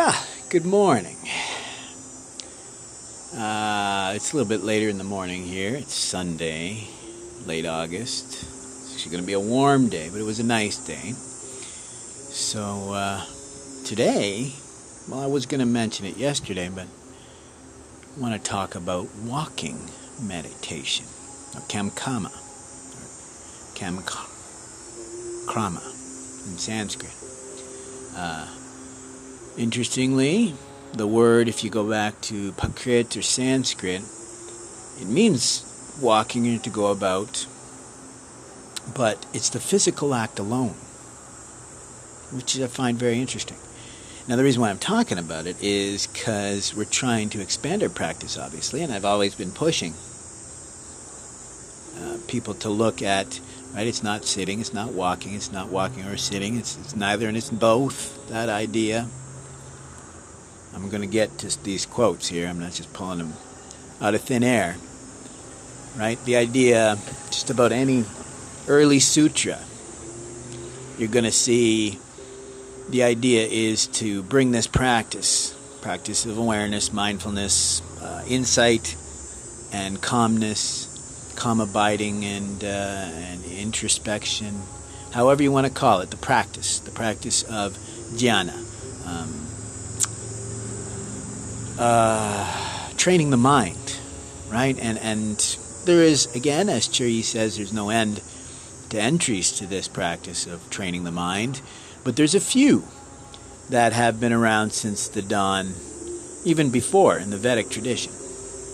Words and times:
Ah, 0.00 0.24
good 0.48 0.64
morning. 0.64 1.16
Uh, 3.36 4.12
it's 4.14 4.32
a 4.32 4.36
little 4.36 4.48
bit 4.48 4.62
later 4.62 4.88
in 4.88 4.96
the 4.96 5.02
morning 5.02 5.42
here. 5.42 5.74
It's 5.74 5.92
Sunday, 5.92 6.86
late 7.46 7.66
August. 7.66 8.44
It's 8.44 8.94
actually 8.94 9.10
going 9.10 9.24
to 9.24 9.26
be 9.26 9.32
a 9.32 9.40
warm 9.40 9.88
day, 9.88 10.08
but 10.08 10.20
it 10.20 10.22
was 10.22 10.38
a 10.38 10.44
nice 10.44 10.76
day. 10.76 11.14
So, 12.30 12.92
uh, 12.92 13.24
today, 13.84 14.52
well, 15.08 15.18
I 15.18 15.26
was 15.26 15.46
going 15.46 15.58
to 15.58 15.66
mention 15.66 16.06
it 16.06 16.16
yesterday, 16.16 16.70
but 16.72 16.86
I 16.86 18.20
want 18.20 18.40
to 18.40 18.50
talk 18.50 18.76
about 18.76 19.08
walking 19.24 19.80
meditation, 20.22 21.06
or 21.56 21.60
kamkama, 21.62 22.30
or 22.30 23.06
kamkrama 23.74 25.82
in 26.46 26.56
Sanskrit. 26.56 27.10
Uh, 28.16 28.46
Interestingly, 29.58 30.54
the 30.92 31.08
word, 31.08 31.48
if 31.48 31.64
you 31.64 31.70
go 31.70 31.90
back 31.90 32.20
to 32.20 32.52
Prakrit 32.52 33.16
or 33.16 33.22
Sanskrit, 33.22 34.02
it 35.00 35.08
means 35.08 35.98
walking 36.00 36.46
and 36.46 36.62
to 36.62 36.70
go 36.70 36.92
about, 36.92 37.44
but 38.94 39.26
it's 39.34 39.48
the 39.48 39.58
physical 39.58 40.14
act 40.14 40.38
alone, 40.38 40.76
which 42.30 42.56
I 42.60 42.68
find 42.68 42.96
very 42.96 43.20
interesting. 43.20 43.56
Now, 44.28 44.36
the 44.36 44.44
reason 44.44 44.62
why 44.62 44.70
I'm 44.70 44.78
talking 44.78 45.18
about 45.18 45.48
it 45.48 45.60
is 45.60 46.06
because 46.06 46.76
we're 46.76 46.84
trying 46.84 47.28
to 47.30 47.40
expand 47.40 47.82
our 47.82 47.88
practice, 47.88 48.38
obviously, 48.38 48.82
and 48.82 48.92
I've 48.92 49.04
always 49.04 49.34
been 49.34 49.50
pushing 49.50 49.92
uh, 52.00 52.18
people 52.28 52.54
to 52.54 52.68
look 52.68 53.02
at 53.02 53.40
right 53.74 53.86
it's 53.86 54.02
not 54.02 54.24
sitting 54.24 54.60
it's 54.60 54.72
not 54.72 54.92
walking 54.92 55.34
it's 55.34 55.52
not 55.52 55.68
walking 55.68 56.04
or 56.04 56.16
sitting 56.16 56.56
it's, 56.56 56.78
it's 56.78 56.96
neither 56.96 57.28
and 57.28 57.36
it's 57.36 57.50
both 57.50 58.28
that 58.28 58.48
idea 58.48 59.06
I'm 60.78 60.90
going 60.90 61.02
to 61.02 61.08
get 61.08 61.38
to 61.38 61.64
these 61.64 61.86
quotes 61.86 62.28
here. 62.28 62.46
I'm 62.46 62.60
not 62.60 62.72
just 62.72 62.92
pulling 62.92 63.18
them 63.18 63.32
out 64.00 64.14
of 64.14 64.20
thin 64.20 64.44
air. 64.44 64.76
Right? 65.96 66.22
The 66.24 66.36
idea, 66.36 66.96
just 67.26 67.50
about 67.50 67.72
any 67.72 68.04
early 68.68 69.00
sutra, 69.00 69.58
you're 70.96 71.08
going 71.08 71.24
to 71.24 71.32
see 71.32 71.98
the 72.88 73.02
idea 73.02 73.46
is 73.46 73.88
to 73.88 74.22
bring 74.22 74.52
this 74.52 74.66
practice 74.68 75.54
practice 75.80 76.26
of 76.26 76.36
awareness, 76.38 76.92
mindfulness, 76.92 77.82
uh, 78.02 78.24
insight, 78.28 78.96
and 79.72 80.00
calmness, 80.00 81.32
calm 81.36 81.60
abiding, 81.60 82.24
and, 82.24 82.64
uh, 82.64 82.66
and 82.66 83.44
introspection, 83.44 84.60
however 85.12 85.42
you 85.42 85.52
want 85.52 85.66
to 85.66 85.72
call 85.72 86.00
it, 86.00 86.10
the 86.10 86.16
practice, 86.16 86.80
the 86.80 86.90
practice 86.90 87.42
of 87.44 87.78
jhana. 88.14 88.56
Um, 89.06 89.47
uh, 91.78 92.90
training 92.96 93.30
the 93.30 93.36
mind, 93.36 93.98
right? 94.50 94.78
And 94.78 94.98
and 94.98 95.38
there 95.84 96.02
is 96.02 96.34
again, 96.34 96.68
as 96.68 96.88
Zhiyi 96.88 97.22
says, 97.22 97.56
there's 97.56 97.72
no 97.72 97.90
end 97.90 98.20
to 98.90 99.00
entries 99.00 99.52
to 99.52 99.66
this 99.66 99.88
practice 99.88 100.46
of 100.46 100.68
training 100.70 101.04
the 101.04 101.12
mind, 101.12 101.60
but 102.04 102.16
there's 102.16 102.34
a 102.34 102.40
few 102.40 102.84
that 103.70 103.92
have 103.92 104.18
been 104.18 104.32
around 104.32 104.72
since 104.72 105.08
the 105.08 105.22
dawn, 105.22 105.74
even 106.44 106.70
before 106.70 107.18
in 107.18 107.30
the 107.30 107.36
Vedic 107.36 107.68
tradition. 107.68 108.12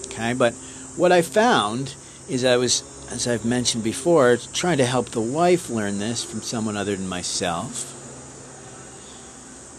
Okay, 0.07 0.33
but 0.33 0.55
what 0.97 1.11
I 1.11 1.23
found 1.23 1.95
is 2.29 2.45
I 2.45 2.57
was, 2.57 2.83
as 3.11 3.27
I've 3.27 3.45
mentioned 3.45 3.83
before, 3.83 4.37
trying 4.53 4.79
to 4.79 4.87
help 4.87 5.11
the 5.11 5.21
wife 5.21 5.69
learn 5.69 5.99
this 5.99 6.23
from 6.23 6.43
someone 6.43 6.77
other 6.77 6.95
than 6.95 7.09
myself 7.09 7.91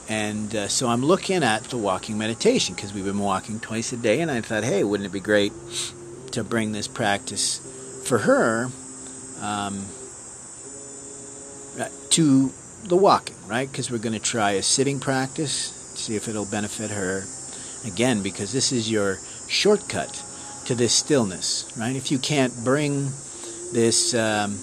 and 0.07 0.55
uh, 0.55 0.67
so 0.67 0.87
I'm 0.87 1.03
looking 1.03 1.43
at 1.43 1.63
the 1.65 1.77
walking 1.77 2.17
meditation 2.17 2.75
because 2.75 2.93
we've 2.93 3.05
been 3.05 3.19
walking 3.19 3.59
twice 3.59 3.91
a 3.91 3.97
day, 3.97 4.21
and 4.21 4.29
I 4.29 4.41
thought, 4.41 4.63
hey, 4.63 4.83
wouldn't 4.83 5.07
it 5.07 5.13
be 5.13 5.19
great 5.19 5.51
to 6.31 6.43
bring 6.43 6.71
this 6.71 6.87
practice 6.87 8.03
for 8.07 8.19
her 8.19 8.69
um, 9.41 9.85
uh, 11.79 11.87
to 12.11 12.51
the 12.83 12.95
walking, 12.95 13.35
right? 13.47 13.69
Because 13.69 13.89
we're 13.89 13.97
going 13.97 14.13
to 14.13 14.19
try 14.19 14.51
a 14.51 14.61
sitting 14.61 14.99
practice, 14.99 15.93
to 15.95 16.01
see 16.01 16.15
if 16.15 16.27
it'll 16.27 16.45
benefit 16.45 16.91
her. 16.91 17.23
Again, 17.85 18.21
because 18.21 18.51
this 18.51 18.71
is 18.71 18.89
your 18.89 19.17
shortcut 19.47 20.23
to 20.65 20.75
this 20.75 20.93
stillness, 20.93 21.71
right? 21.77 21.95
If 21.95 22.11
you 22.11 22.19
can't 22.19 22.53
bring 22.63 23.11
this 23.73 24.13
um, 24.13 24.59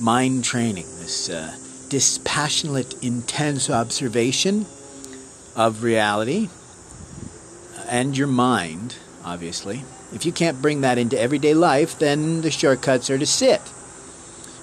mind 0.00 0.44
training, 0.44 0.86
this 0.98 1.28
uh, 1.28 1.56
dispassionate, 1.88 3.02
intense 3.02 3.70
observation 3.70 4.66
of 5.56 5.82
reality 5.82 6.48
and 7.88 8.16
your 8.16 8.28
mind, 8.28 8.96
obviously. 9.24 9.84
If 10.12 10.24
you 10.24 10.32
can't 10.32 10.62
bring 10.62 10.80
that 10.80 10.98
into 10.98 11.20
everyday 11.20 11.54
life, 11.54 11.98
then 11.98 12.42
the 12.42 12.50
shortcuts 12.50 13.10
are 13.10 13.18
to 13.18 13.26
sit. 13.26 13.60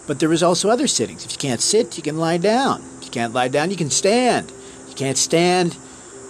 But 0.08 0.20
there 0.20 0.32
is 0.32 0.42
also 0.42 0.70
other 0.70 0.88
sittings. 0.88 1.26
If 1.26 1.34
you 1.34 1.38
can't 1.38 1.62
sit, 1.62 1.98
you 1.98 2.04
can 2.04 2.18
lie 2.18 2.38
down. 2.38 2.82
If 3.00 3.06
you 3.06 3.12
can't 3.12 3.34
lie 3.34 3.50
down, 3.50 3.70
you 3.70 3.78
can 3.78 3.90
stand. 3.90 4.50
If 4.84 4.90
you 4.90 4.96
can't 4.96 5.18
stand, 5.18 5.78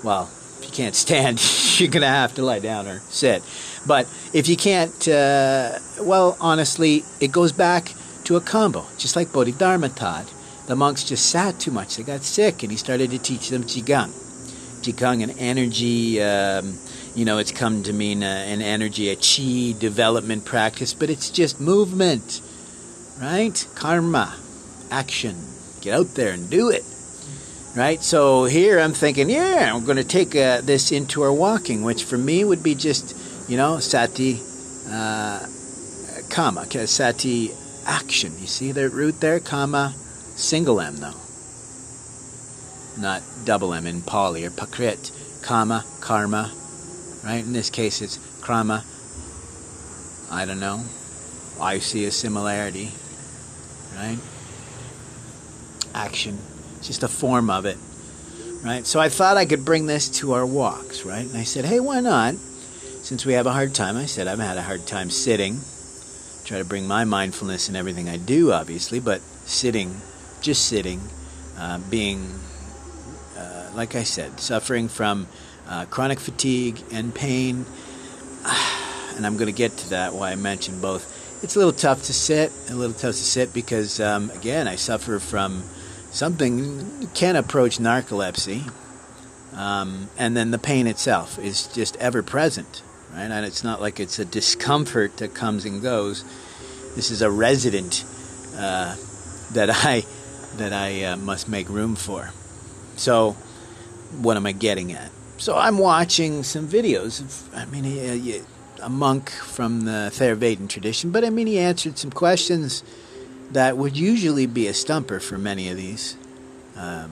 well, 0.03 0.29
if 0.59 0.65
you 0.65 0.71
can't 0.71 0.95
stand, 0.95 1.39
you're 1.79 1.89
going 1.89 2.01
to 2.01 2.07
have 2.07 2.33
to 2.35 2.43
lie 2.43 2.59
down 2.59 2.87
or 2.87 2.99
sit. 3.09 3.43
But 3.85 4.07
if 4.33 4.49
you 4.49 4.57
can't, 4.57 5.07
uh, 5.07 5.77
well, 6.01 6.35
honestly, 6.41 7.03
it 7.19 7.31
goes 7.31 7.51
back 7.51 7.93
to 8.25 8.35
a 8.35 8.41
combo, 8.41 8.85
just 8.97 9.15
like 9.15 9.31
Bodhidharma 9.31 9.89
taught. 9.89 10.33
The 10.65 10.75
monks 10.75 11.03
just 11.03 11.29
sat 11.29 11.59
too 11.59 11.71
much. 11.71 11.95
They 11.95 12.03
got 12.03 12.23
sick, 12.23 12.61
and 12.63 12.71
he 12.71 12.77
started 12.77 13.11
to 13.11 13.19
teach 13.19 13.49
them 13.49 13.63
Qigong. 13.63 14.26
Qigong 14.77 15.23
an 15.23 15.31
energy. 15.31 16.21
Um, 16.21 16.77
you 17.15 17.25
know, 17.25 17.39
it's 17.39 17.51
come 17.51 17.83
to 17.83 17.93
mean 17.93 18.21
uh, 18.21 18.27
an 18.27 18.61
energy, 18.61 19.09
a 19.09 19.15
chi 19.15 19.77
development 19.79 20.45
practice, 20.45 20.93
but 20.93 21.09
it's 21.09 21.31
just 21.31 21.59
movement, 21.59 22.41
right? 23.19 23.67
Karma, 23.75 24.35
action. 24.91 25.35
Get 25.81 25.95
out 25.95 26.13
there 26.13 26.31
and 26.31 26.49
do 26.49 26.69
it, 26.69 26.83
right? 27.75 28.01
So 28.03 28.45
here 28.45 28.79
I'm 28.79 28.93
thinking, 28.93 29.29
yeah, 29.29 29.71
I'm 29.73 29.83
going 29.83 29.97
to 29.97 30.03
take 30.03 30.35
uh, 30.35 30.61
this 30.61 30.91
into 30.91 31.23
our 31.23 31.33
walking, 31.33 31.83
which 31.83 32.03
for 32.03 32.17
me 32.17 32.43
would 32.45 32.61
be 32.61 32.75
just, 32.75 33.17
you 33.49 33.57
know, 33.57 33.79
sati, 33.79 34.39
uh, 34.89 35.45
kama, 36.29 36.67
sati, 36.87 37.51
action. 37.85 38.31
You 38.39 38.47
see 38.47 38.71
the 38.71 38.89
root 38.89 39.21
there, 39.21 39.39
kama, 39.39 39.95
single 40.35 40.79
M 40.79 40.97
though 40.97 41.26
not 42.97 43.21
double 43.45 43.73
M 43.73 43.87
in 43.87 44.01
Pali, 44.01 44.45
or 44.45 44.49
Prakrit, 44.49 45.11
kama, 45.41 45.85
karma, 46.01 46.51
right? 47.23 47.43
In 47.43 47.53
this 47.53 47.69
case, 47.69 48.01
it's 48.01 48.17
krama. 48.41 48.83
I 50.31 50.45
don't 50.45 50.59
know. 50.59 50.83
I 51.59 51.79
see 51.79 52.05
a 52.05 52.11
similarity, 52.11 52.91
right? 53.95 54.17
Action, 55.93 56.37
It's 56.77 56.87
just 56.87 57.03
a 57.03 57.07
form 57.07 57.49
of 57.49 57.65
it, 57.65 57.77
right? 58.63 58.85
So 58.85 58.99
I 58.99 59.09
thought 59.09 59.37
I 59.37 59.45
could 59.45 59.65
bring 59.65 59.87
this 59.87 60.09
to 60.19 60.33
our 60.33 60.45
walks, 60.45 61.03
right? 61.03 61.25
And 61.25 61.37
I 61.37 61.43
said, 61.43 61.65
hey, 61.65 61.79
why 61.79 61.99
not? 62.01 62.35
Since 62.35 63.25
we 63.25 63.33
have 63.33 63.47
a 63.47 63.53
hard 63.53 63.73
time, 63.73 63.97
I 63.97 64.05
said, 64.05 64.27
I've 64.27 64.39
had 64.39 64.57
a 64.57 64.61
hard 64.61 64.85
time 64.85 65.09
sitting. 65.09 65.59
Try 66.45 66.59
to 66.59 66.65
bring 66.65 66.87
my 66.87 67.03
mindfulness 67.03 67.69
in 67.69 67.75
everything 67.75 68.07
I 68.09 68.17
do, 68.17 68.51
obviously, 68.51 68.99
but 68.99 69.21
sitting, 69.45 70.01
just 70.41 70.67
sitting, 70.67 71.01
uh, 71.57 71.79
being 71.89 72.39
like 73.77 73.95
I 73.95 74.03
said, 74.03 74.39
suffering 74.39 74.89
from 74.89 75.27
uh, 75.69 75.85
chronic 75.85 76.19
fatigue 76.19 76.81
and 76.91 77.13
pain. 77.15 77.65
And 79.15 79.25
I'm 79.25 79.33
going 79.33 79.47
to 79.47 79.51
get 79.51 79.75
to 79.77 79.89
that, 79.89 80.13
why 80.13 80.29
I 80.29 80.35
mentioned 80.35 80.79
both. 80.79 81.41
It's 81.43 81.55
a 81.55 81.57
little 81.57 81.73
tough 81.73 82.03
to 82.03 82.13
sit, 82.13 82.51
a 82.69 82.75
little 82.75 82.93
tough 82.93 83.15
to 83.15 83.23
sit 83.23 83.51
because, 83.51 83.99
um, 83.99 84.29
again, 84.29 84.67
I 84.67 84.75
suffer 84.75 85.17
from 85.17 85.63
something 86.11 87.07
can 87.15 87.35
approach 87.35 87.79
narcolepsy. 87.79 88.71
Um, 89.55 90.07
and 90.19 90.37
then 90.37 90.51
the 90.51 90.59
pain 90.59 90.85
itself 90.85 91.39
is 91.39 91.65
just 91.65 91.95
ever 91.95 92.21
present, 92.21 92.83
right? 93.11 93.21
And 93.23 93.43
it's 93.43 93.63
not 93.63 93.81
like 93.81 93.99
it's 93.99 94.19
a 94.19 94.25
discomfort 94.25 95.17
that 95.17 95.33
comes 95.33 95.65
and 95.65 95.81
goes. 95.81 96.23
This 96.95 97.09
is 97.09 97.23
a 97.23 97.31
resident 97.31 98.05
uh, 98.55 98.95
that 99.53 99.71
I 99.71 100.05
that 100.57 100.73
I 100.73 101.05
uh, 101.05 101.17
must 101.17 101.49
make 101.49 101.69
room 101.69 101.95
for. 101.95 102.29
So 102.97 103.35
what 104.21 104.37
am 104.37 104.45
I 104.45 104.51
getting 104.51 104.91
at? 104.93 105.11
So 105.37 105.55
I'm 105.55 105.77
watching 105.77 106.43
some 106.43 106.67
videos 106.67 107.21
of, 107.21 107.55
I 107.55 107.65
mean, 107.65 107.85
a, 107.85 108.41
a 108.81 108.89
monk 108.89 109.29
from 109.29 109.85
the 109.85 110.09
Theravada 110.11 110.67
tradition, 110.67 111.11
but 111.11 111.23
I 111.23 111.29
mean, 111.29 111.47
he 111.47 111.59
answered 111.59 111.97
some 111.97 112.11
questions 112.11 112.83
that 113.51 113.77
would 113.77 113.95
usually 113.95 114.45
be 114.45 114.67
a 114.67 114.73
stumper 114.73 115.19
for 115.19 115.37
many 115.37 115.69
of 115.69 115.77
these 115.77 116.17
um, 116.75 117.11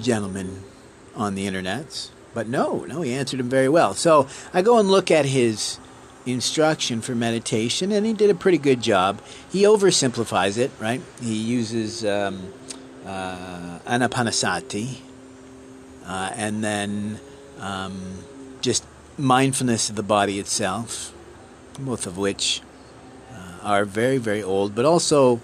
gentlemen 0.00 0.62
on 1.14 1.34
the 1.34 1.46
internets. 1.46 2.10
But 2.34 2.48
no, 2.48 2.84
no, 2.84 3.00
he 3.00 3.14
answered 3.14 3.40
them 3.40 3.48
very 3.48 3.68
well. 3.68 3.94
So 3.94 4.28
I 4.52 4.60
go 4.60 4.78
and 4.78 4.90
look 4.90 5.10
at 5.10 5.24
his 5.24 5.78
instruction 6.26 7.00
for 7.00 7.14
meditation, 7.14 7.92
and 7.92 8.04
he 8.04 8.12
did 8.12 8.28
a 8.28 8.34
pretty 8.34 8.58
good 8.58 8.82
job. 8.82 9.22
He 9.50 9.62
oversimplifies 9.62 10.58
it, 10.58 10.70
right? 10.78 11.00
He 11.22 11.34
uses 11.34 12.04
um, 12.04 12.52
uh, 13.06 13.78
anapanasati, 13.86 14.98
uh, 16.06 16.30
and 16.34 16.62
then 16.62 17.18
um, 17.60 18.18
just 18.60 18.84
mindfulness 19.18 19.90
of 19.90 19.96
the 19.96 20.02
body 20.02 20.38
itself, 20.38 21.12
both 21.78 22.06
of 22.06 22.16
which 22.16 22.62
uh, 23.32 23.58
are 23.62 23.84
very, 23.84 24.18
very 24.18 24.42
old, 24.42 24.74
but 24.74 24.84
also, 24.84 25.40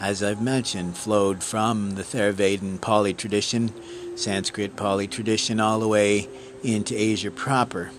as 0.00 0.22
I've 0.22 0.42
mentioned, 0.42 0.96
flowed 0.96 1.42
from 1.42 1.94
the 1.96 2.02
Theravadan 2.02 2.80
Pali 2.80 3.14
tradition, 3.14 3.72
Sanskrit 4.16 4.76
Pali 4.76 5.06
tradition, 5.06 5.60
all 5.60 5.80
the 5.80 5.88
way 5.88 6.28
into 6.62 6.94
Asia 6.96 7.30
proper. 7.30 7.90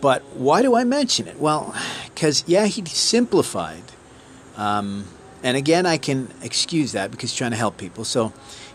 But 0.00 0.22
why 0.34 0.62
do 0.62 0.74
I 0.74 0.84
mention 0.84 1.28
it? 1.28 1.38
Well, 1.38 1.74
because, 2.06 2.42
yeah, 2.46 2.66
he 2.66 2.84
simplified. 2.84 3.84
Um, 4.56 5.04
and 5.44 5.56
again, 5.56 5.86
I 5.86 5.96
can 5.96 6.28
excuse 6.42 6.92
that 6.92 7.10
because 7.10 7.34
trying 7.34 7.52
to 7.52 7.56
help 7.56 7.76
people. 7.76 8.04
So 8.04 8.32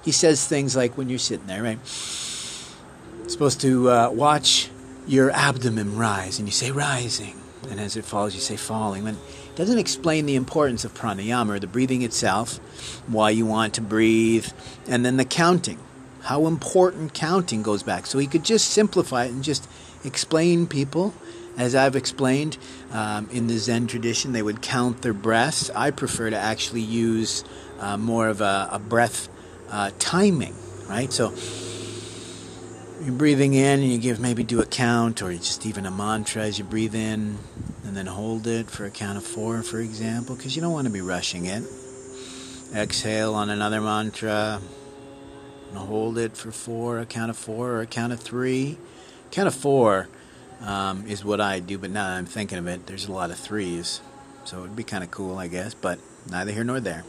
he 0.08 0.14
says 0.14 0.48
things 0.48 0.74
like 0.74 0.98
when 0.98 1.10
you're 1.10 1.20
sitting 1.20 1.48
there, 1.48 1.62
right? 1.62 1.86
supposed 1.86 3.60
to 3.60 3.90
uh, 3.90 4.10
watch 4.10 4.70
your 5.06 5.30
abdomen 5.32 5.98
rise, 5.98 6.40
and 6.40 6.48
you 6.48 6.54
say 6.54 6.72
rising, 6.72 7.36
and 7.70 7.78
as 7.78 7.98
it 7.98 8.06
falls, 8.06 8.34
you 8.34 8.40
say 8.40 8.56
falling. 8.56 9.04
But 9.04 9.16
it 9.16 9.56
doesn't 9.58 9.78
explain 9.78 10.26
the 10.26 10.38
importance 10.38 10.86
of 10.86 10.94
pranayama 10.94 11.50
or 11.50 11.60
the 11.60 11.68
breathing 11.68 12.04
itself, 12.04 12.56
why 13.08 13.32
you 13.32 13.46
want 13.46 13.74
to 13.74 13.82
breathe, 13.82 14.48
and 14.88 15.06
then 15.06 15.18
the 15.18 15.26
counting. 15.26 15.78
How 16.22 16.46
important 16.46 17.14
counting 17.14 17.62
goes 17.62 17.84
back. 17.84 18.06
So 18.06 18.18
he 18.18 18.28
could 18.28 18.46
just 18.46 18.70
simplify 18.70 19.26
it 19.26 19.32
and 19.32 19.44
just 19.44 19.68
explain 20.06 20.68
people 20.68 21.14
as 21.58 21.76
I've 21.76 21.98
explained 21.98 22.58
um, 22.94 23.28
in 23.30 23.48
the 23.48 23.58
Zen 23.58 23.88
tradition, 23.88 24.32
they 24.32 24.42
would 24.42 24.62
count 24.62 25.02
their 25.02 25.14
breaths. 25.14 25.70
I 25.76 25.92
prefer 25.92 26.30
to 26.30 26.38
actually 26.38 26.82
use 26.82 27.44
uh, 27.80 27.98
more 27.98 28.30
of 28.30 28.40
a, 28.40 28.70
a 28.72 28.80
breath 28.80 29.28
uh, 29.70 29.92
timing, 30.00 30.56
right? 30.88 31.12
So 31.12 31.34
you're 33.02 33.16
breathing 33.16 33.54
in 33.54 33.80
and 33.80 33.92
you 33.92 33.98
give 33.98 34.20
maybe 34.20 34.44
do 34.44 34.60
a 34.60 34.66
count 34.66 35.22
or 35.22 35.32
just 35.32 35.66
even 35.66 35.86
a 35.86 35.92
mantra 35.92 36.42
as 36.42 36.58
you 36.58 36.66
breathe 36.66 36.96
in 36.96 37.38
and 37.86 37.96
then 37.96 38.08
hold 38.08 38.48
it 38.48 38.70
for 38.70 38.86
a 38.86 38.90
count 38.90 39.18
of 39.18 39.24
four 39.24 39.62
for 39.62 39.80
example 39.80 40.36
because 40.36 40.56
you 40.56 40.62
don't 40.62 40.74
want 40.74 40.88
to 40.88 40.94
be 40.94 41.02
rushing 41.02 41.46
it. 41.46 41.64
Exhale 42.76 43.34
on 43.34 43.50
another 43.50 43.80
mantra 43.80 44.60
and 45.70 45.78
hold 45.78 46.18
it 46.18 46.36
for 46.36 46.52
four 46.52 47.00
a 47.00 47.06
count 47.06 47.30
of 47.30 47.38
four 47.38 47.70
or 47.74 47.82
a 47.82 47.86
count 47.88 48.12
of 48.12 48.20
three. 48.20 48.78
Count 49.32 49.48
of 49.48 49.56
four 49.56 50.08
um, 50.62 51.06
is 51.08 51.24
what 51.24 51.40
i 51.40 51.60
do 51.60 51.78
but 51.78 51.92
now 51.92 52.10
i'm 52.10 52.26
thinking 52.26 52.58
of 52.58 52.68
it 52.68 52.88
there's 52.88 53.08
a 53.08 53.12
lot 53.12 53.30
of 53.30 53.38
threes. 53.38 54.02
So 54.44 54.64
it'd 54.64 54.76
be 54.76 54.84
kind 54.84 55.04
of 55.04 55.12
cool 55.12 55.38
i 55.38 55.48
guess 55.48 55.76
but 55.76 56.00
neither 56.30 56.52
here 56.52 56.64
nor 56.64 56.80
there. 56.80 57.04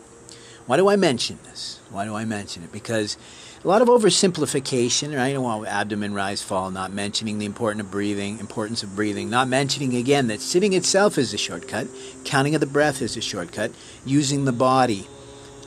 Why 0.66 0.76
do 0.76 0.88
i 0.88 0.96
mention 0.96 1.38
this 1.44 1.77
why 1.90 2.04
do 2.04 2.14
i 2.14 2.24
mention 2.24 2.62
it 2.62 2.72
because 2.72 3.16
a 3.64 3.66
lot 3.66 3.82
of 3.82 3.88
oversimplification, 3.88 5.16
right? 5.16 5.36
Well, 5.36 5.66
abdomen 5.66 6.14
rise, 6.14 6.40
fall, 6.40 6.70
not 6.70 6.92
mentioning 6.92 7.40
the 7.40 7.46
importance 7.46 7.84
of 7.84 7.90
breathing, 7.90 8.38
importance 8.38 8.84
of 8.84 8.94
breathing, 8.94 9.30
not 9.30 9.48
mentioning 9.48 9.96
again 9.96 10.28
that 10.28 10.40
sitting 10.40 10.74
itself 10.74 11.18
is 11.18 11.34
a 11.34 11.38
shortcut, 11.38 11.88
counting 12.24 12.54
of 12.54 12.60
the 12.60 12.66
breath 12.66 13.02
is 13.02 13.16
a 13.16 13.20
shortcut, 13.20 13.72
using 14.06 14.44
the 14.44 14.52
body 14.52 15.08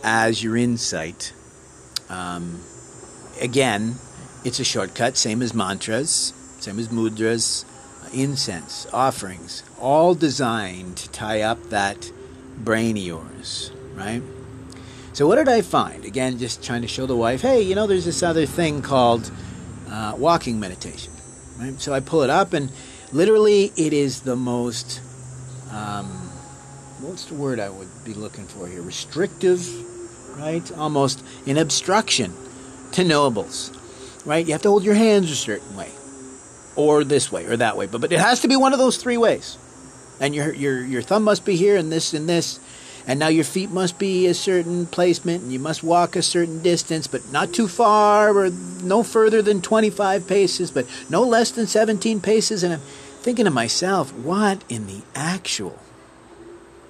as 0.04 0.42
your 0.42 0.56
insight. 0.56 1.34
Um, 2.08 2.62
again, 3.42 3.96
it's 4.46 4.62
a 4.62 4.66
shortcut, 4.66 5.18
same 5.18 5.42
as 5.42 5.54
mantras, 5.54 6.34
same 6.62 6.80
as 6.80 6.88
mudras, 6.88 7.66
incense, 8.14 8.88
offerings, 8.94 9.64
all 9.80 10.16
designed 10.16 10.96
to 10.96 11.12
tie 11.12 11.42
up 11.42 11.62
that 11.72 12.10
brain 12.58 12.96
of 12.96 13.04
yours, 13.04 13.72
right? 13.96 14.22
So 15.14 15.28
what 15.28 15.36
did 15.36 15.50
I 15.50 15.62
find? 15.62 16.06
Again, 16.06 16.38
just 16.38 16.64
trying 16.64 16.82
to 16.84 16.88
show 16.88 17.06
the 17.06 17.16
wife, 17.16 17.42
hey, 17.42 17.62
you 17.62 17.76
know, 17.76 17.86
there's 17.88 18.06
this 18.06 18.24
other 18.24 18.46
thing 18.46 18.82
called 18.82 19.30
uh, 19.90 20.16
walking 20.18 20.60
meditation. 20.60 21.12
Right? 21.60 21.80
So 21.80 21.94
I 21.94 22.00
pull 22.00 22.24
it 22.24 22.30
up, 22.30 22.54
and 22.54 22.72
literally, 23.12 23.72
it 23.76 23.94
is 23.94 24.22
the 24.22 24.36
most 24.36 25.02
um, 25.72 26.32
what's 27.02 27.26
the 27.26 27.34
word 27.34 27.60
I 27.60 27.70
would 27.70 27.90
be 28.06 28.14
looking 28.14 28.46
for 28.46 28.68
here? 28.68 28.82
Restrictive, 28.82 29.68
right? 30.38 30.70
Almost 30.78 31.24
an 31.48 31.58
obstruction 31.58 32.34
to 32.94 33.04
knowables, 33.04 33.76
right? 34.26 34.46
You 34.46 34.52
have 34.54 34.62
to 34.64 34.70
hold 34.70 34.84
your 34.84 34.96
hands 34.96 35.32
a 35.32 35.36
certain 35.36 35.76
way, 35.76 35.90
or 36.76 37.04
this 37.04 37.32
way, 37.32 37.46
or 37.46 37.58
that 37.58 37.78
way, 37.78 37.88
but 37.88 38.02
but 38.02 38.12
it 38.12 38.20
has 38.20 38.42
to 38.42 38.48
be 38.48 38.56
one 38.56 38.74
of 38.74 38.80
those 38.80 38.98
three 38.98 39.18
ways. 39.18 39.58
And 40.20 40.36
your 40.36 40.54
your 40.54 40.84
your 40.84 41.02
thumb 41.02 41.24
must 41.24 41.46
be 41.46 41.56
here, 41.56 41.78
and 41.78 41.92
this 41.92 42.14
and 42.14 42.30
this 42.30 42.60
and 43.08 43.20
now 43.20 43.28
your 43.28 43.44
feet 43.44 43.72
must 43.72 43.98
be 43.98 44.28
a 44.28 44.34
certain 44.34 44.86
placement 44.86 45.44
and 45.44 45.52
you 45.52 45.60
must 45.60 45.84
walk 45.84 46.16
a 46.16 46.22
certain 46.22 46.62
distance 46.62 47.08
but 47.08 47.32
not 47.32 47.54
too 47.54 47.68
far 47.68 48.36
or 48.36 48.50
no 48.84 49.04
further 49.04 49.42
than 49.42 49.62
25 49.62 50.28
paces 50.28 50.72
but 50.72 50.86
no 51.10 51.24
less 51.24 51.52
than 51.52 51.68
17 51.68 52.22
paces. 52.22 52.64
And 52.64 52.74
i'm 52.74 52.80
thinking 53.22 53.46
to 53.46 53.52
myself 53.52 54.14
what 54.14 54.64
in 54.70 54.88
the 54.88 55.02
actual? 55.16 55.80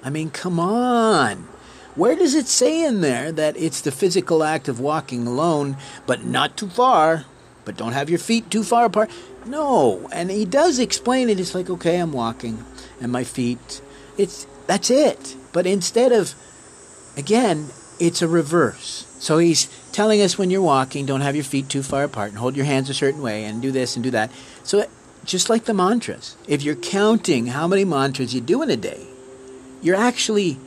I 0.03 0.09
mean 0.09 0.29
come 0.29 0.59
on. 0.59 1.47
Where 1.95 2.15
does 2.15 2.35
it 2.35 2.47
say 2.47 2.85
in 2.85 3.01
there 3.01 3.31
that 3.31 3.57
it's 3.57 3.81
the 3.81 3.91
physical 3.91 4.43
act 4.43 4.67
of 4.67 4.79
walking 4.79 5.27
alone 5.27 5.77
but 6.05 6.23
not 6.23 6.57
too 6.57 6.69
far 6.69 7.25
but 7.63 7.77
don't 7.77 7.93
have 7.93 8.09
your 8.09 8.19
feet 8.19 8.49
too 8.49 8.63
far 8.63 8.85
apart? 8.85 9.09
No. 9.45 10.09
And 10.11 10.29
he 10.29 10.45
does 10.45 10.77
explain 10.79 11.29
it. 11.29 11.39
It's 11.39 11.55
like 11.55 11.69
okay 11.69 11.97
i'm 11.97 12.11
walking 12.11 12.65
and 12.99 13.11
my 13.11 13.23
feet 13.23 13.81
it's 14.17 14.45
that's 14.67 14.89
it 14.89 15.35
but 15.51 15.65
instead 15.65 16.11
of, 16.11 16.33
again, 17.17 17.69
it's 17.99 18.21
a 18.21 18.27
reverse. 18.27 19.05
So 19.19 19.37
he's 19.37 19.67
telling 19.91 20.21
us 20.21 20.37
when 20.37 20.49
you're 20.49 20.61
walking, 20.61 21.05
don't 21.05 21.21
have 21.21 21.35
your 21.35 21.43
feet 21.43 21.69
too 21.69 21.83
far 21.83 22.03
apart 22.03 22.29
and 22.29 22.39
hold 22.39 22.55
your 22.55 22.65
hands 22.65 22.89
a 22.89 22.93
certain 22.93 23.21
way 23.21 23.43
and 23.45 23.61
do 23.61 23.71
this 23.71 23.95
and 23.95 24.03
do 24.03 24.11
that. 24.11 24.31
So 24.63 24.85
just 25.23 25.49
like 25.49 25.65
the 25.65 25.73
mantras, 25.73 26.35
if 26.47 26.63
you're 26.63 26.75
counting 26.75 27.47
how 27.47 27.67
many 27.67 27.85
mantras 27.85 28.33
you 28.33 28.41
do 28.41 28.61
in 28.63 28.69
a 28.69 28.77
day, 28.77 29.05
you're 29.81 29.95
actually 29.95 30.57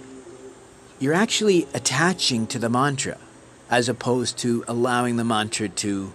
you're 1.00 1.14
actually 1.14 1.66
attaching 1.74 2.46
to 2.46 2.58
the 2.58 2.70
mantra 2.70 3.18
as 3.68 3.88
opposed 3.88 4.38
to 4.38 4.64
allowing 4.68 5.16
the 5.16 5.24
mantra 5.24 5.68
to 5.68 6.12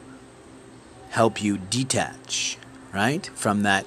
help 1.10 1.44
you 1.44 1.58
detach, 1.58 2.58
right, 2.94 3.30
from 3.36 3.64
that 3.64 3.86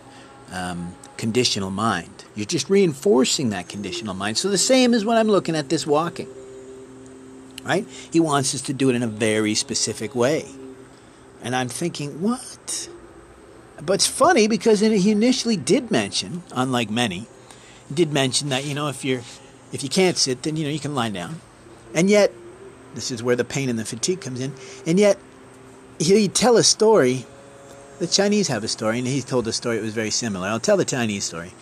um, 0.53 0.95
conditional 1.23 1.71
mind. 1.71 2.25
You're 2.35 2.47
just 2.47 2.69
reinforcing 2.69 3.51
that 3.51 3.69
conditional 3.69 4.13
mind. 4.13 4.39
So 4.39 4.49
the 4.49 4.59
same 4.59 4.93
is 4.93 5.05
when 5.05 5.17
I'm 5.17 5.29
looking 5.29 5.55
at 5.55 5.69
this 5.69 5.87
walking. 5.87 6.27
Right? 7.63 7.87
He 8.13 8.19
wants 8.19 8.57
us 8.57 8.63
to 8.63 8.73
do 8.73 8.91
it 8.91 8.97
in 8.97 9.05
a 9.05 9.07
very 9.07 9.55
specific 9.55 10.17
way. 10.17 10.47
And 11.41 11.55
I'm 11.55 11.69
thinking, 11.69 12.21
what? 12.21 12.89
But 13.81 13.93
it's 13.93 14.07
funny 14.09 14.49
because 14.49 14.81
he 14.81 15.13
initially 15.13 15.57
did 15.57 15.93
mention, 15.93 16.43
unlike 16.51 16.91
many, 16.91 17.29
did 17.95 18.13
mention 18.13 18.49
that, 18.49 18.65
you 18.65 18.75
know, 18.75 18.89
if 18.89 19.05
you're 19.05 19.23
if 19.71 19.85
you 19.85 19.89
can't 19.89 20.19
sit, 20.19 20.43
then 20.43 20.57
you 20.57 20.65
know 20.65 20.71
you 20.71 20.81
can 20.81 20.97
lie 20.97 21.11
down. 21.11 21.41
And 21.95 22.11
yet, 22.11 22.33
this 22.97 23.13
is 23.13 23.23
where 23.23 23.37
the 23.37 23.45
pain 23.45 23.69
and 23.69 23.79
the 23.79 23.85
fatigue 23.85 24.21
comes 24.21 24.41
in. 24.41 24.55
And 24.89 24.99
yet, 24.99 25.19
he'd 26.01 26.35
tell 26.35 26.57
a 26.57 26.65
story. 26.65 27.27
The 28.03 28.09
Chinese 28.09 28.49
have 28.49 28.65
a 28.65 28.69
story, 28.69 28.99
and 28.99 29.07
he 29.07 29.23
told 29.23 29.47
a 29.47 29.53
story. 29.53 29.79
It 29.79 29.83
was 29.83 29.95
very 29.95 30.11
similar. 30.11 30.49
I'll 30.49 30.59
tell 30.59 30.77
the 30.77 30.85
Chinese 30.85 31.23
story. 31.23 31.53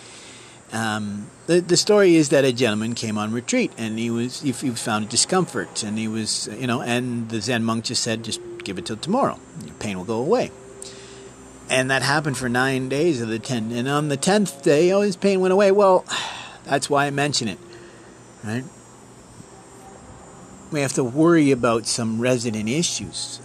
Um, 0.72 1.30
the, 1.46 1.60
the 1.60 1.76
story 1.76 2.16
is 2.16 2.30
that 2.30 2.46
a 2.46 2.52
gentleman 2.52 2.94
came 2.94 3.18
on 3.18 3.30
retreat 3.30 3.72
and 3.76 3.98
he 3.98 4.08
was 4.08 4.40
he, 4.40 4.52
he 4.52 4.70
found 4.70 5.10
discomfort 5.10 5.82
and 5.82 5.98
he 5.98 6.08
was 6.08 6.48
you 6.58 6.66
know 6.66 6.80
and 6.80 7.28
the 7.28 7.42
Zen 7.42 7.62
monk 7.64 7.84
just 7.84 8.02
said 8.02 8.22
just 8.24 8.40
give 8.64 8.78
it 8.78 8.86
till 8.86 8.96
tomorrow 8.96 9.38
your 9.66 9.74
pain 9.74 9.98
will 9.98 10.04
go 10.04 10.18
away 10.18 10.52
and 11.68 11.90
that 11.90 12.02
happened 12.02 12.38
for 12.38 12.48
nine 12.48 12.88
days 12.88 13.20
of 13.20 13.28
the 13.28 13.40
ten 13.40 13.72
and 13.72 13.88
on 13.88 14.08
the 14.08 14.16
tenth 14.16 14.62
day 14.62 14.92
oh 14.92 15.00
his 15.00 15.16
pain 15.16 15.40
went 15.40 15.52
away 15.52 15.72
well 15.72 16.04
that's 16.64 16.88
why 16.88 17.06
I 17.06 17.10
mention 17.10 17.48
it 17.48 17.58
right 18.44 18.64
we 20.70 20.82
have 20.82 20.92
to 20.92 21.02
worry 21.02 21.50
about 21.50 21.88
some 21.88 22.20
resident 22.20 22.68
issues 22.68 23.40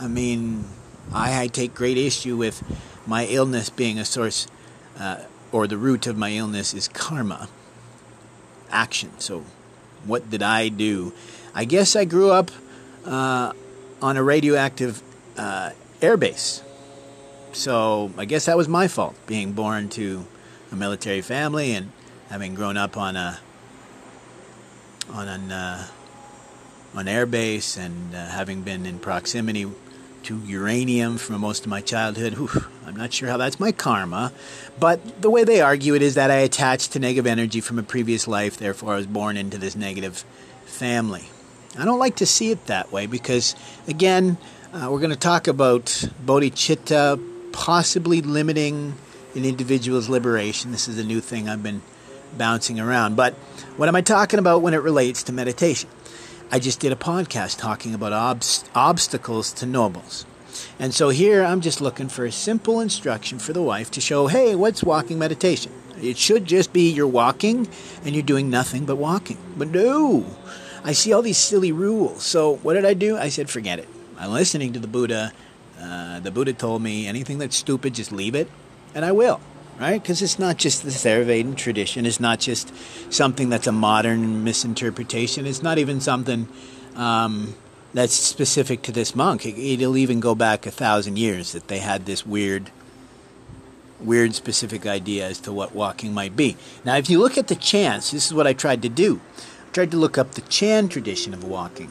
I 0.00 0.08
mean 0.08 0.64
I, 1.12 1.42
I 1.42 1.46
take 1.48 1.74
great 1.74 1.98
issue 1.98 2.36
with 2.36 2.62
my 3.06 3.26
illness 3.26 3.70
being 3.70 3.98
a 3.98 4.04
source 4.04 4.46
uh, 4.98 5.22
or 5.52 5.66
the 5.66 5.76
root 5.76 6.06
of 6.06 6.16
my 6.16 6.30
illness 6.32 6.74
is 6.74 6.88
karma, 6.88 7.48
action. 8.70 9.10
So, 9.18 9.44
what 10.04 10.30
did 10.30 10.42
I 10.42 10.68
do? 10.68 11.12
I 11.54 11.64
guess 11.64 11.96
I 11.96 12.04
grew 12.04 12.30
up 12.30 12.50
uh, 13.04 13.52
on 14.00 14.16
a 14.16 14.22
radioactive 14.22 15.02
uh, 15.36 15.70
airbase. 16.00 16.62
So, 17.52 18.12
I 18.16 18.24
guess 18.24 18.46
that 18.46 18.56
was 18.56 18.68
my 18.68 18.86
fault, 18.86 19.16
being 19.26 19.52
born 19.52 19.88
to 19.90 20.24
a 20.70 20.76
military 20.76 21.20
family 21.20 21.72
and 21.72 21.90
having 22.28 22.54
grown 22.54 22.76
up 22.76 22.96
on 22.96 23.16
a 23.16 23.40
on 25.12 25.26
an 25.26 25.50
uh, 25.50 25.86
on 26.94 27.06
airbase 27.06 27.76
and 27.76 28.14
uh, 28.14 28.26
having 28.26 28.62
been 28.62 28.86
in 28.86 28.98
proximity 29.00 29.66
to 30.24 30.38
uranium 30.46 31.18
for 31.18 31.38
most 31.38 31.64
of 31.64 31.70
my 31.70 31.80
childhood. 31.80 32.34
Whew, 32.34 32.64
I'm 32.86 32.96
not 32.96 33.12
sure 33.12 33.28
how 33.28 33.36
that's 33.36 33.60
my 33.60 33.72
karma, 33.72 34.32
but 34.78 35.22
the 35.22 35.30
way 35.30 35.44
they 35.44 35.60
argue 35.60 35.94
it 35.94 36.02
is 36.02 36.14
that 36.14 36.30
I 36.30 36.36
attached 36.36 36.92
to 36.92 36.98
negative 36.98 37.26
energy 37.26 37.60
from 37.60 37.78
a 37.78 37.82
previous 37.82 38.28
life, 38.28 38.56
therefore 38.56 38.94
I 38.94 38.96
was 38.96 39.06
born 39.06 39.36
into 39.36 39.58
this 39.58 39.76
negative 39.76 40.24
family. 40.64 41.28
I 41.78 41.84
don't 41.84 41.98
like 41.98 42.16
to 42.16 42.26
see 42.26 42.50
it 42.50 42.66
that 42.66 42.92
way 42.92 43.06
because, 43.06 43.54
again, 43.88 44.38
Uh, 44.72 44.86
we're 44.88 45.00
going 45.00 45.10
to 45.10 45.18
talk 45.18 45.48
about 45.48 45.86
bodhicitta 46.24 47.18
possibly 47.50 48.22
limiting 48.22 48.94
an 49.34 49.44
individual's 49.44 50.08
liberation. 50.08 50.70
This 50.70 50.86
is 50.86 50.96
a 50.96 51.02
new 51.02 51.20
thing 51.20 51.48
I've 51.48 51.60
been 51.60 51.82
bouncing 52.38 52.78
around. 52.78 53.16
But 53.16 53.34
what 53.76 53.88
am 53.88 53.96
I 53.96 54.00
talking 54.00 54.38
about 54.38 54.62
when 54.62 54.72
it 54.72 54.80
relates 54.80 55.24
to 55.24 55.32
meditation? 55.32 55.90
I 56.52 56.58
just 56.58 56.80
did 56.80 56.90
a 56.90 56.96
podcast 56.96 57.58
talking 57.58 57.94
about 57.94 58.12
ob- 58.12 58.42
obstacles 58.74 59.52
to 59.52 59.66
nobles. 59.66 60.26
And 60.80 60.92
so 60.92 61.10
here 61.10 61.44
I'm 61.44 61.60
just 61.60 61.80
looking 61.80 62.08
for 62.08 62.24
a 62.24 62.32
simple 62.32 62.80
instruction 62.80 63.38
for 63.38 63.52
the 63.52 63.62
wife 63.62 63.88
to 63.92 64.00
show 64.00 64.26
hey, 64.26 64.56
what's 64.56 64.82
walking 64.82 65.16
meditation? 65.16 65.70
It 66.02 66.16
should 66.16 66.46
just 66.46 66.72
be 66.72 66.90
you're 66.90 67.06
walking 67.06 67.68
and 68.04 68.16
you're 68.16 68.24
doing 68.24 68.50
nothing 68.50 68.84
but 68.84 68.96
walking. 68.96 69.38
But 69.56 69.68
no, 69.68 70.26
I 70.82 70.90
see 70.92 71.12
all 71.12 71.22
these 71.22 71.38
silly 71.38 71.70
rules. 71.70 72.24
So 72.24 72.56
what 72.56 72.74
did 72.74 72.84
I 72.84 72.94
do? 72.94 73.16
I 73.16 73.28
said, 73.28 73.48
forget 73.48 73.78
it. 73.78 73.88
I'm 74.18 74.32
listening 74.32 74.72
to 74.72 74.80
the 74.80 74.88
Buddha. 74.88 75.32
Uh, 75.80 76.18
the 76.18 76.32
Buddha 76.32 76.52
told 76.52 76.82
me 76.82 77.06
anything 77.06 77.38
that's 77.38 77.56
stupid, 77.56 77.94
just 77.94 78.10
leave 78.10 78.34
it, 78.34 78.50
and 78.94 79.04
I 79.04 79.12
will, 79.12 79.40
right? 79.80 80.00
Because 80.00 80.20
it's 80.20 80.38
not 80.38 80.58
just 80.58 80.84
the 80.84 80.90
Theravada 80.90 81.56
tradition. 81.56 82.04
It's 82.04 82.20
not 82.20 82.38
just 82.38 82.72
something 83.12 83.48
that's 83.48 83.66
a 83.66 83.72
modern 83.72 84.44
misinterpretation. 84.44 85.46
It's 85.46 85.62
not 85.62 85.78
even 85.78 86.00
something 86.00 86.46
um, 86.96 87.54
that's 87.94 88.12
specific 88.12 88.82
to 88.82 88.92
this 88.92 89.16
monk. 89.16 89.46
It, 89.46 89.80
will 89.80 89.96
even 89.96 90.20
go 90.20 90.34
back 90.34 90.66
a 90.66 90.70
thousand 90.70 91.18
years 91.18 91.52
that 91.52 91.68
they 91.68 91.78
had 91.78 92.04
this 92.04 92.26
weird, 92.26 92.70
weird 93.98 94.34
specific 94.34 94.84
idea 94.84 95.26
as 95.26 95.40
to 95.40 95.52
what 95.52 95.74
walking 95.74 96.12
might 96.12 96.36
be. 96.36 96.58
Now, 96.84 96.96
if 96.96 97.08
you 97.08 97.18
look 97.18 97.38
at 97.38 97.48
the 97.48 97.56
chants, 97.56 98.10
this 98.10 98.26
is 98.26 98.34
what 98.34 98.46
I 98.46 98.52
tried 98.52 98.82
to 98.82 98.90
do. 98.90 99.22
I 99.68 99.72
tried 99.72 99.90
to 99.92 99.96
look 99.96 100.18
up 100.18 100.32
the 100.32 100.42
Chan 100.42 100.88
tradition 100.88 101.32
of 101.32 101.42
walking. 101.42 101.90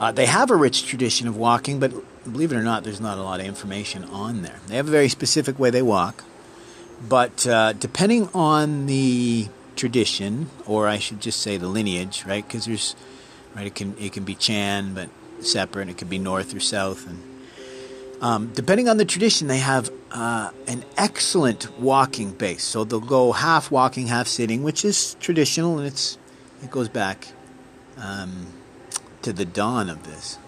Uh, 0.00 0.12
they 0.12 0.26
have 0.26 0.50
a 0.50 0.56
rich 0.56 0.86
tradition 0.86 1.28
of 1.28 1.36
walking, 1.36 1.78
but 1.78 1.92
believe 2.32 2.52
it 2.52 2.56
or 2.56 2.62
not, 2.62 2.84
there's 2.84 3.00
not 3.00 3.18
a 3.18 3.22
lot 3.22 3.40
of 3.40 3.46
information 3.46 4.04
on 4.04 4.42
there. 4.42 4.60
They 4.66 4.76
have 4.76 4.88
a 4.88 4.90
very 4.90 5.08
specific 5.08 5.58
way 5.58 5.70
they 5.70 5.82
walk, 5.82 6.24
but 7.08 7.46
uh, 7.46 7.72
depending 7.72 8.28
on 8.34 8.86
the 8.86 9.48
tradition, 9.76 10.50
or 10.66 10.88
I 10.88 10.98
should 10.98 11.20
just 11.20 11.40
say 11.40 11.56
the 11.56 11.68
lineage, 11.68 12.24
right? 12.26 12.46
Because 12.46 12.66
there's 12.66 12.96
right, 13.54 13.66
it 13.66 13.74
can 13.74 13.96
it 13.98 14.12
can 14.12 14.24
be 14.24 14.34
Chan, 14.34 14.94
but 14.94 15.08
separate. 15.40 15.88
It 15.88 15.98
could 15.98 16.10
be 16.10 16.18
north 16.18 16.54
or 16.54 16.60
south, 16.60 17.06
and 17.06 17.22
um, 18.20 18.52
depending 18.54 18.88
on 18.88 18.96
the 18.96 19.04
tradition, 19.04 19.48
they 19.48 19.58
have 19.58 19.90
uh, 20.12 20.50
an 20.66 20.84
excellent 20.96 21.78
walking 21.78 22.32
base. 22.32 22.64
So 22.64 22.84
they'll 22.84 23.00
go 23.00 23.32
half 23.32 23.70
walking, 23.70 24.06
half 24.06 24.26
sitting, 24.26 24.62
which 24.62 24.84
is 24.84 25.16
traditional, 25.20 25.78
and 25.78 25.86
it's 25.86 26.18
it 26.62 26.70
goes 26.70 26.88
back. 26.88 27.28
Um, 27.98 28.46
to 29.26 29.32
the 29.32 29.44
dawn 29.44 29.90
of 29.90 30.04
this. 30.04 30.38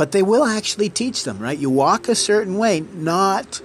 But 0.00 0.12
they 0.12 0.22
will 0.22 0.46
actually 0.46 0.88
teach 0.88 1.24
them, 1.24 1.38
right? 1.38 1.58
You 1.58 1.68
walk 1.68 2.08
a 2.08 2.14
certain 2.14 2.56
way, 2.56 2.80
not 2.94 3.60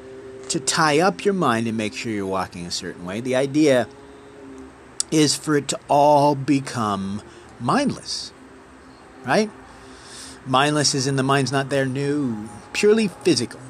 to 0.50 0.60
tie 0.60 1.00
up 1.00 1.24
your 1.24 1.34
mind 1.34 1.66
and 1.66 1.78
make 1.78 1.94
sure 1.94 2.12
you're 2.12 2.26
walking 2.26 2.66
a 2.66 2.72
certain 2.72 3.06
way. 3.06 3.22
The 3.22 3.38
idea 3.38 3.88
is 5.12 5.34
for 5.34 5.56
it 5.56 5.70
to 5.70 5.80
all 5.88 6.36
become 6.36 7.22
mindless, 7.58 8.34
right? 9.26 9.50
Mindless 10.46 10.94
is 10.94 11.08
in 11.08 11.16
the 11.16 11.24
mind's 11.24 11.54
not 11.54 11.70
there, 11.70 11.86
new, 11.86 12.50
purely 12.74 13.08
physical, 13.08 13.62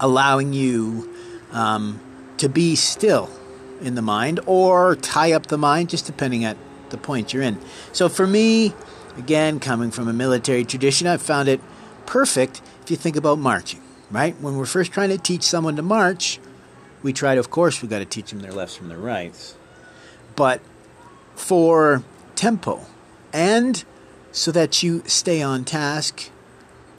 allowing 0.00 0.52
you 0.52 1.10
um, 1.50 1.98
to 2.36 2.50
be 2.50 2.76
still 2.76 3.30
in 3.80 3.94
the 3.94 4.02
mind 4.02 4.38
or 4.44 4.96
tie 4.96 5.32
up 5.32 5.46
the 5.46 5.56
mind, 5.56 5.88
just 5.88 6.04
depending 6.04 6.44
at 6.44 6.58
the 6.90 6.98
point 6.98 7.32
you're 7.32 7.42
in. 7.42 7.58
So 7.92 8.10
for 8.10 8.26
me, 8.26 8.74
again, 9.16 9.60
coming 9.60 9.90
from 9.90 10.08
a 10.08 10.12
military 10.12 10.64
tradition, 10.64 11.06
I've 11.06 11.22
found 11.22 11.48
it 11.48 11.60
perfect 12.06 12.60
if 12.82 12.90
you 12.90 12.96
think 12.96 13.16
about 13.16 13.38
marching, 13.38 13.80
right? 14.10 14.34
When 14.40 14.56
we're 14.56 14.66
first 14.66 14.92
trying 14.92 15.10
to 15.10 15.18
teach 15.18 15.42
someone 15.42 15.76
to 15.76 15.82
march, 15.82 16.40
we 17.02 17.12
try 17.12 17.34
to, 17.34 17.40
of 17.40 17.50
course, 17.50 17.82
we've 17.82 17.90
got 17.90 17.98
to 17.98 18.04
teach 18.04 18.30
them 18.30 18.40
their 18.40 18.52
lefts 18.52 18.76
from 18.76 18.88
their 18.88 18.98
rights. 18.98 19.56
But 20.36 20.60
for 21.34 22.02
tempo 22.34 22.84
and 23.32 23.84
so 24.30 24.50
that 24.52 24.82
you 24.82 25.02
stay 25.06 25.42
on 25.42 25.64
task, 25.64 26.30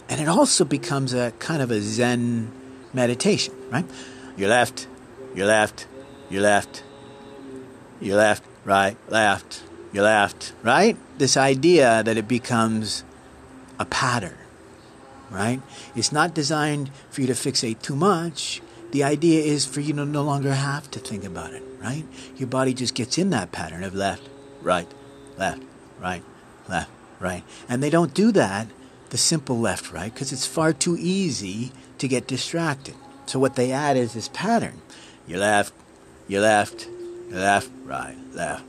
and 0.07 0.21
it 0.21 0.27
also 0.27 0.65
becomes 0.65 1.13
a 1.13 1.31
kind 1.39 1.61
of 1.61 1.71
a 1.71 1.81
Zen 1.81 2.51
meditation, 2.93 3.53
right? 3.71 3.85
Your 4.37 4.49
left, 4.49 4.87
your 5.33 5.47
left, 5.47 5.87
your 6.29 6.41
left, 6.41 6.83
your 7.99 8.17
left, 8.17 8.43
right, 8.65 8.97
left, 9.09 9.63
you 9.91 10.01
left, 10.01 10.53
right? 10.61 10.97
This 11.17 11.37
idea 11.37 12.03
that 12.03 12.17
it 12.17 12.27
becomes 12.27 13.03
a 13.79 13.85
pattern, 13.85 14.37
right? 15.29 15.61
It's 15.95 16.11
not 16.11 16.33
designed 16.33 16.89
for 17.09 17.21
you 17.21 17.27
to 17.27 17.33
fixate 17.33 17.81
too 17.81 17.95
much. 17.95 18.61
The 18.91 19.03
idea 19.03 19.43
is 19.43 19.65
for 19.65 19.81
you 19.81 19.93
to 19.93 20.05
no 20.05 20.23
longer 20.23 20.53
have 20.53 20.89
to 20.91 20.99
think 20.99 21.23
about 21.23 21.53
it, 21.53 21.63
right? 21.81 22.05
Your 22.37 22.47
body 22.47 22.73
just 22.73 22.93
gets 22.93 23.17
in 23.17 23.29
that 23.31 23.51
pattern 23.51 23.83
of 23.83 23.95
left, 23.95 24.29
right, 24.61 24.87
left, 25.37 25.63
right, 25.99 26.23
left, 26.69 26.91
right. 27.19 27.43
And 27.67 27.81
they 27.81 27.89
don't 27.89 28.13
do 28.13 28.31
that, 28.33 28.67
the 29.09 29.17
simple 29.17 29.59
left, 29.59 29.91
right, 29.91 30.13
because 30.13 30.31
it's 30.31 30.45
far 30.45 30.73
too 30.73 30.97
easy 30.99 31.71
to 31.97 32.07
get 32.07 32.27
distracted. 32.27 32.95
So 33.25 33.39
what 33.39 33.55
they 33.55 33.71
add 33.71 33.97
is 33.97 34.13
this 34.13 34.29
pattern. 34.29 34.81
You 35.27 35.37
left, 35.37 35.73
you 36.27 36.39
left, 36.39 36.87
you 37.29 37.35
left, 37.35 37.71
right, 37.85 38.17
left, 38.33 38.65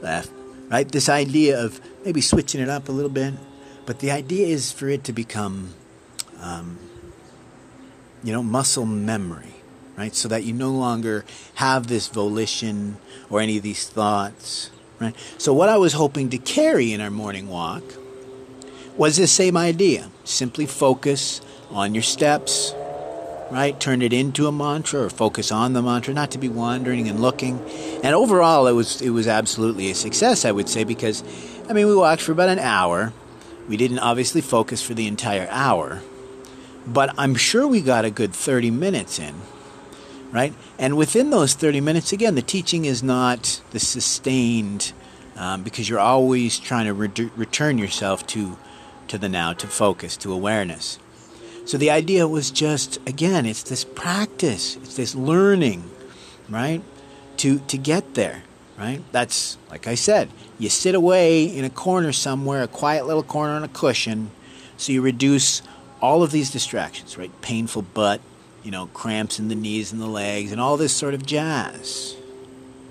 left, 0.00 0.32
right? 0.72 0.90
This 0.90 1.10
idea 1.10 1.62
of 1.62 1.80
maybe 2.02 2.22
switching 2.22 2.60
it 2.60 2.70
up 2.70 2.88
a 2.88 2.92
little 2.92 3.10
bit, 3.10 3.34
but 3.84 4.00
the 4.00 4.10
idea 4.10 4.46
is 4.46 4.72
for 4.72 4.88
it 4.88 5.04
to 5.04 5.12
become, 5.12 5.74
um, 6.40 6.78
you 8.24 8.32
know, 8.32 8.42
muscle 8.42 8.86
memory, 8.86 9.54
right? 9.98 10.14
So 10.14 10.28
that 10.28 10.44
you 10.44 10.54
no 10.54 10.70
longer 10.70 11.26
have 11.56 11.88
this 11.88 12.08
volition 12.08 12.96
or 13.28 13.40
any 13.40 13.58
of 13.58 13.62
these 13.62 13.86
thoughts, 13.86 14.70
right? 14.98 15.14
So 15.36 15.52
what 15.52 15.68
I 15.68 15.76
was 15.76 15.92
hoping 15.92 16.30
to 16.30 16.38
carry 16.38 16.94
in 16.94 17.02
our 17.02 17.10
morning 17.10 17.48
walk 17.48 17.84
was 18.96 19.18
the 19.18 19.26
same 19.26 19.58
idea: 19.58 20.10
simply 20.24 20.64
focus 20.64 21.42
on 21.70 21.94
your 21.94 22.02
steps 22.02 22.74
right? 23.52 23.78
Turn 23.78 24.00
it 24.00 24.14
into 24.14 24.46
a 24.46 24.52
mantra 24.52 25.02
or 25.02 25.10
focus 25.10 25.52
on 25.52 25.74
the 25.74 25.82
mantra, 25.82 26.14
not 26.14 26.30
to 26.30 26.38
be 26.38 26.48
wandering 26.48 27.06
and 27.06 27.20
looking. 27.20 27.60
And 28.02 28.14
overall, 28.14 28.66
it 28.66 28.72
was 28.72 29.02
it 29.02 29.10
was 29.10 29.28
absolutely 29.28 29.90
a 29.90 29.94
success, 29.94 30.46
I 30.46 30.52
would 30.52 30.70
say, 30.70 30.84
because 30.84 31.22
I 31.68 31.74
mean 31.74 31.86
we 31.86 31.94
walked 31.94 32.22
for 32.22 32.32
about 32.32 32.48
an 32.48 32.58
hour. 32.58 33.12
We 33.68 33.76
didn't 33.76 33.98
obviously 33.98 34.40
focus 34.40 34.82
for 34.82 34.94
the 34.94 35.06
entire 35.06 35.46
hour, 35.50 36.00
but 36.86 37.14
I'm 37.18 37.34
sure 37.34 37.66
we 37.66 37.82
got 37.82 38.04
a 38.04 38.10
good 38.10 38.32
30 38.32 38.70
minutes 38.70 39.18
in, 39.18 39.34
right? 40.32 40.54
And 40.78 40.96
within 40.96 41.30
those 41.30 41.54
30 41.54 41.80
minutes, 41.80 42.12
again, 42.12 42.34
the 42.34 42.42
teaching 42.42 42.86
is 42.86 43.02
not 43.02 43.62
the 43.70 43.78
sustained, 43.78 44.92
um, 45.36 45.62
because 45.62 45.88
you're 45.88 46.00
always 46.00 46.58
trying 46.58 46.86
to 46.86 46.94
re- 46.94 47.30
return 47.36 47.78
yourself 47.78 48.26
to 48.28 48.56
to 49.08 49.18
the 49.18 49.28
now, 49.28 49.52
to 49.52 49.66
focus, 49.66 50.16
to 50.16 50.32
awareness. 50.32 50.98
So 51.64 51.78
the 51.78 51.90
idea 51.90 52.26
was 52.26 52.50
just 52.50 52.98
again, 53.06 53.46
it's 53.46 53.62
this 53.62 53.84
practice, 53.84 54.76
it's 54.76 54.96
this 54.96 55.14
learning, 55.14 55.88
right? 56.48 56.82
To 57.38 57.58
to 57.60 57.78
get 57.78 58.14
there, 58.14 58.42
right? 58.78 59.02
That's 59.12 59.56
like 59.70 59.86
I 59.86 59.94
said, 59.94 60.28
you 60.58 60.68
sit 60.68 60.94
away 60.94 61.44
in 61.44 61.64
a 61.64 61.70
corner 61.70 62.12
somewhere, 62.12 62.62
a 62.62 62.68
quiet 62.68 63.06
little 63.06 63.22
corner 63.22 63.54
on 63.54 63.62
a 63.62 63.68
cushion, 63.68 64.30
so 64.76 64.92
you 64.92 65.02
reduce 65.02 65.62
all 66.00 66.22
of 66.22 66.32
these 66.32 66.50
distractions, 66.50 67.16
right? 67.16 67.30
Painful 67.42 67.82
butt, 67.82 68.20
you 68.64 68.72
know, 68.72 68.86
cramps 68.86 69.38
in 69.38 69.48
the 69.48 69.54
knees 69.54 69.92
and 69.92 70.00
the 70.00 70.06
legs, 70.06 70.50
and 70.50 70.60
all 70.60 70.76
this 70.76 70.92
sort 70.92 71.14
of 71.14 71.24
jazz, 71.24 72.16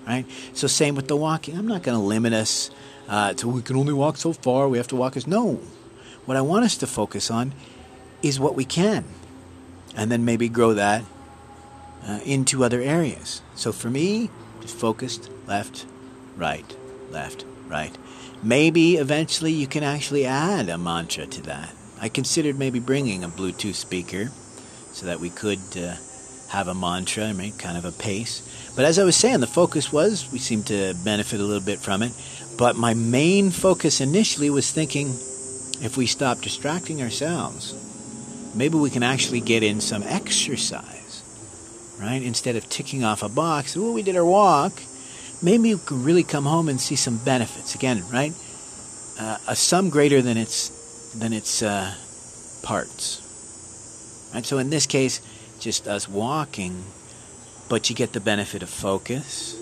right? 0.08 0.26
So 0.54 0.68
same 0.68 0.96
with 0.96 1.10
the 1.10 1.18
walking. 1.18 1.58
I'm 1.58 1.68
not 1.68 1.84
going 1.84 1.98
to 1.98 2.04
limit 2.04 2.32
us 2.32 2.72
uh, 3.10 3.34
to 3.34 3.50
we 3.50 3.62
can 3.62 3.76
only 3.76 3.94
walk 3.94 4.16
so 4.16 4.32
far. 4.32 4.70
We 4.70 4.78
have 4.78 4.88
to 4.88 4.96
walk 4.96 5.18
as 5.18 5.28
no. 5.28 5.60
What 6.26 6.38
I 6.38 6.42
want 6.42 6.64
us 6.64 6.78
to 6.78 6.88
focus 6.88 7.30
on 7.30 7.52
is 8.22 8.40
what 8.40 8.56
we 8.56 8.66
can. 8.66 9.06
And 9.96 10.12
then 10.12 10.26
maybe 10.26 10.50
grow 10.50 10.74
that 10.74 11.04
uh, 12.08 12.20
into 12.26 12.64
other 12.64 12.82
areas. 12.82 13.42
So 13.56 13.72
for 13.72 13.90
me, 13.90 14.30
just 14.62 14.78
focused 14.78 15.30
left, 15.48 15.86
right, 16.38 16.76
left, 17.10 17.46
right. 17.68 17.96
Maybe 18.44 18.96
eventually 18.96 19.52
you 19.52 19.68
can 19.68 19.84
actually 19.84 20.26
add 20.26 20.70
a 20.70 20.78
mantra 20.78 21.26
to 21.26 21.42
that. 21.44 21.74
I 22.00 22.10
considered 22.10 22.58
maybe 22.58 22.80
bringing 22.80 23.24
a 23.24 23.30
Bluetooth 23.30 23.76
speaker 23.76 24.32
so 24.92 25.06
that 25.06 25.20
we 25.20 25.30
could 25.30 25.60
uh, 25.78 25.96
have 26.50 26.68
a 26.68 26.74
mantra, 26.74 27.26
I 27.26 27.34
mean, 27.34 27.54
kind 27.54 27.78
of 27.78 27.86
a 27.86 27.92
pace. 27.92 28.72
But 28.76 28.86
as 28.86 28.98
I 28.98 29.04
was 29.04 29.16
saying, 29.16 29.40
the 29.40 29.48
focus 29.48 29.92
was 29.92 30.32
we 30.32 30.40
seemed 30.40 30.68
to 30.68 30.96
benefit 31.04 31.40
a 31.40 31.44
little 31.44 31.64
bit 31.64 31.80
from 31.80 32.02
it. 32.02 32.12
But 32.58 32.76
my 32.76 32.94
main 32.94 33.52
focus 33.52 34.02
initially 34.02 34.50
was 34.50 34.72
thinking 34.72 35.10
if 35.84 35.96
we 35.98 36.06
stop 36.06 36.42
distracting 36.42 37.02
ourselves, 37.02 37.74
maybe 38.56 38.78
we 38.78 38.90
can 38.90 39.04
actually 39.04 39.42
get 39.42 39.64
in 39.64 39.82
some 39.82 40.04
exercise, 40.04 41.24
right? 42.00 42.22
Instead 42.22 42.56
of 42.56 42.70
ticking 42.70 43.04
off 43.04 43.24
a 43.24 43.30
box, 43.30 43.76
oh, 43.78 43.94
we 43.94 44.04
did 44.04 44.16
our 44.16 44.26
walk, 44.26 44.74
maybe 45.42 45.74
we 45.76 45.82
can 45.86 46.04
really 46.04 46.24
come 46.24 46.46
home 46.46 46.70
and 46.70 46.80
see 46.80 46.96
some 46.96 47.18
benefits. 47.18 47.76
Again, 47.76 48.04
right? 48.12 48.34
Uh, 49.20 49.38
a 49.48 49.56
sum 49.56 49.90
greater 49.90 50.22
than 50.22 50.38
its 50.38 51.14
than 51.14 51.34
its 51.34 51.62
uh, 51.62 51.94
parts. 52.64 54.32
Right? 54.34 54.46
So 54.46 54.58
in 54.58 54.70
this 54.70 54.86
case, 54.86 55.22
just 55.60 55.88
us 55.88 56.08
walking, 56.08 56.84
but 57.70 57.90
you 57.90 57.96
get 57.96 58.14
the 58.14 58.20
benefit 58.20 58.64
of 58.64 58.70
focus, 58.70 59.56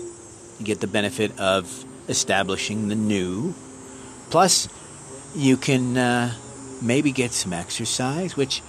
you 0.58 0.64
get 0.64 0.80
the 0.80 0.86
benefit 0.86 1.38
of 1.38 1.84
establishing 2.08 2.88
the 2.88 2.94
new, 2.94 3.54
plus 4.30 4.68
you 5.34 5.56
can 5.56 5.96
uh, 5.96 6.34
maybe 6.82 7.12
get 7.12 7.32
some 7.32 7.52
exercise, 7.52 8.36
which 8.36 8.62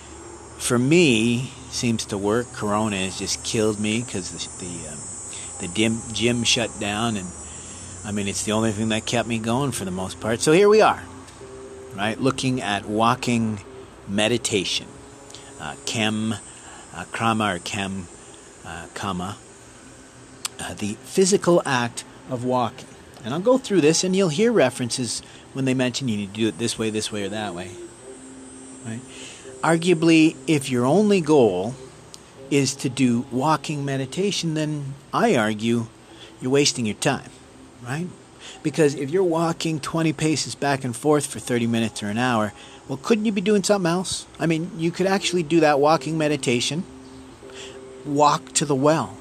for 0.62 0.78
me 0.78 1.52
seems 1.72 2.06
to 2.06 2.18
work. 2.18 2.48
Corona 2.54 2.98
has 2.98 3.18
just 3.18 3.44
killed 3.44 3.80
me 3.80 4.02
because 4.04 4.32
the 4.32 4.66
the, 4.66 4.88
um, 4.90 5.00
the 5.60 5.68
gym, 5.68 6.00
gym 6.14 6.44
shut 6.44 6.80
down, 6.80 7.18
and 7.18 7.28
I 8.06 8.12
mean 8.12 8.28
it's 8.28 8.44
the 8.44 8.52
only 8.52 8.72
thing 8.72 8.90
that 8.90 9.06
kept 9.06 9.28
me 9.28 9.40
going 9.40 9.72
for 9.72 9.86
the 9.86 9.92
most 9.92 10.22
part. 10.22 10.40
So 10.40 10.52
here 10.52 10.70
we 10.70 10.82
are, 10.82 11.02
right, 11.96 12.20
looking 12.20 12.62
at 12.62 12.86
walking 12.86 13.62
meditation, 14.08 14.88
uh, 15.60 15.76
Kem, 15.86 16.34
uh, 16.34 17.06
Krama 17.12 17.56
or 17.56 17.60
Kem, 17.60 18.08
uh, 18.66 18.86
Kama, 18.94 19.38
uh, 20.60 20.74
the 20.76 20.94
physical 21.04 21.62
act 21.66 22.04
of 22.30 22.46
walking. 22.46 22.88
And 23.24 23.34
I'll 23.34 23.40
go 23.40 23.58
through 23.58 23.82
this, 23.82 24.04
and 24.04 24.16
you'll 24.16 24.30
hear 24.30 24.52
references 24.52 25.22
when 25.54 25.66
they 25.66 25.74
mention 25.74 26.08
you 26.08 26.18
need 26.18 26.34
to 26.34 26.40
do 26.40 26.48
it 26.48 26.58
this 26.58 26.78
way, 26.78 26.90
this 26.90 27.12
way, 27.12 27.24
or 27.24 27.30
that 27.30 27.54
way. 27.54 27.72
Right? 28.86 29.00
Arguably, 29.64 30.36
if 30.48 30.70
your 30.70 30.86
only 30.86 31.22
goal 31.22 31.76
is 32.50 32.76
to 32.76 32.90
do 32.90 33.26
walking 33.32 33.86
meditation, 33.86 34.56
then 34.56 34.96
I 35.14 35.36
argue 35.36 35.86
you're 36.42 36.52
wasting 36.52 36.88
your 36.88 36.96
time, 36.96 37.30
right? 37.84 38.08
Because 38.64 38.96
if 38.96 39.12
you're 39.12 39.24
walking 39.24 39.80
20 39.80 40.14
paces 40.14 40.56
back 40.56 40.84
and 40.84 40.96
forth 40.96 41.28
for 41.28 41.40
30 41.40 41.68
minutes 41.68 42.02
or 42.02 42.08
an 42.08 42.18
hour, 42.18 42.54
well, 42.88 43.00
couldn't 43.02 43.26
you 43.26 43.32
be 43.32 43.42
doing 43.42 43.64
something 43.64 43.90
else? 43.90 44.26
I 44.40 44.48
mean, 44.48 44.72
you 44.78 44.92
could 44.92 45.06
actually 45.06 45.44
do 45.44 45.60
that 45.60 45.80
walking 45.80 46.18
meditation, 46.18 46.84
walk 48.06 48.52
to 48.54 48.66
the 48.66 48.76
well, 48.76 49.16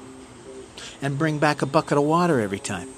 and 1.01 1.17
bring 1.17 1.37
back 1.37 1.61
a 1.61 1.65
bucket 1.67 1.97
of 1.97 2.03
water 2.03 2.39
every 2.39 2.59
time. 2.59 2.89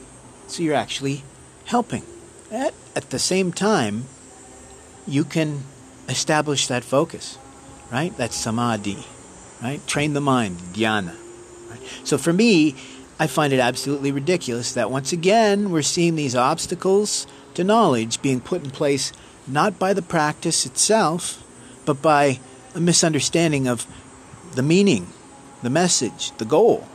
So 0.48 0.64
you're 0.64 0.76
actually 0.76 1.24
helping. 1.66 2.04
At, 2.50 2.74
at 2.96 3.10
the 3.10 3.20
same 3.20 3.52
time, 3.52 4.06
you 5.06 5.26
can 5.26 5.64
establish 6.10 6.68
that 6.68 6.84
focus, 6.84 7.38
right? 7.92 8.16
That 8.18 8.34
samadhi, 8.34 9.06
right? 9.62 9.86
Train 9.88 10.14
the 10.14 10.22
mind, 10.22 10.58
dhyana. 10.74 11.16
Right? 11.70 11.82
So 12.04 12.18
for 12.18 12.34
me, 12.34 12.76
I 13.20 13.28
find 13.28 13.54
it 13.54 13.60
absolutely 13.60 14.12
ridiculous 14.12 14.74
that 14.74 14.92
once 14.92 15.14
again 15.14 15.72
we're 15.72 15.82
seeing 15.82 16.16
these 16.16 16.36
obstacles 16.36 17.28
to 17.54 17.64
knowledge 17.64 18.22
being 18.22 18.42
put 18.42 18.64
in 18.64 18.72
place 18.72 19.14
not 19.48 19.78
by 19.78 19.94
the 19.94 20.02
practice 20.02 20.66
itself, 20.66 21.44
but 21.86 22.02
by 22.02 22.40
a 22.76 22.80
misunderstanding 22.80 23.68
of 23.68 23.86
the 24.56 24.64
meaning, 24.64 25.08
the 25.62 25.70
message, 25.70 26.32
the 26.38 26.46
goal, 26.46 26.88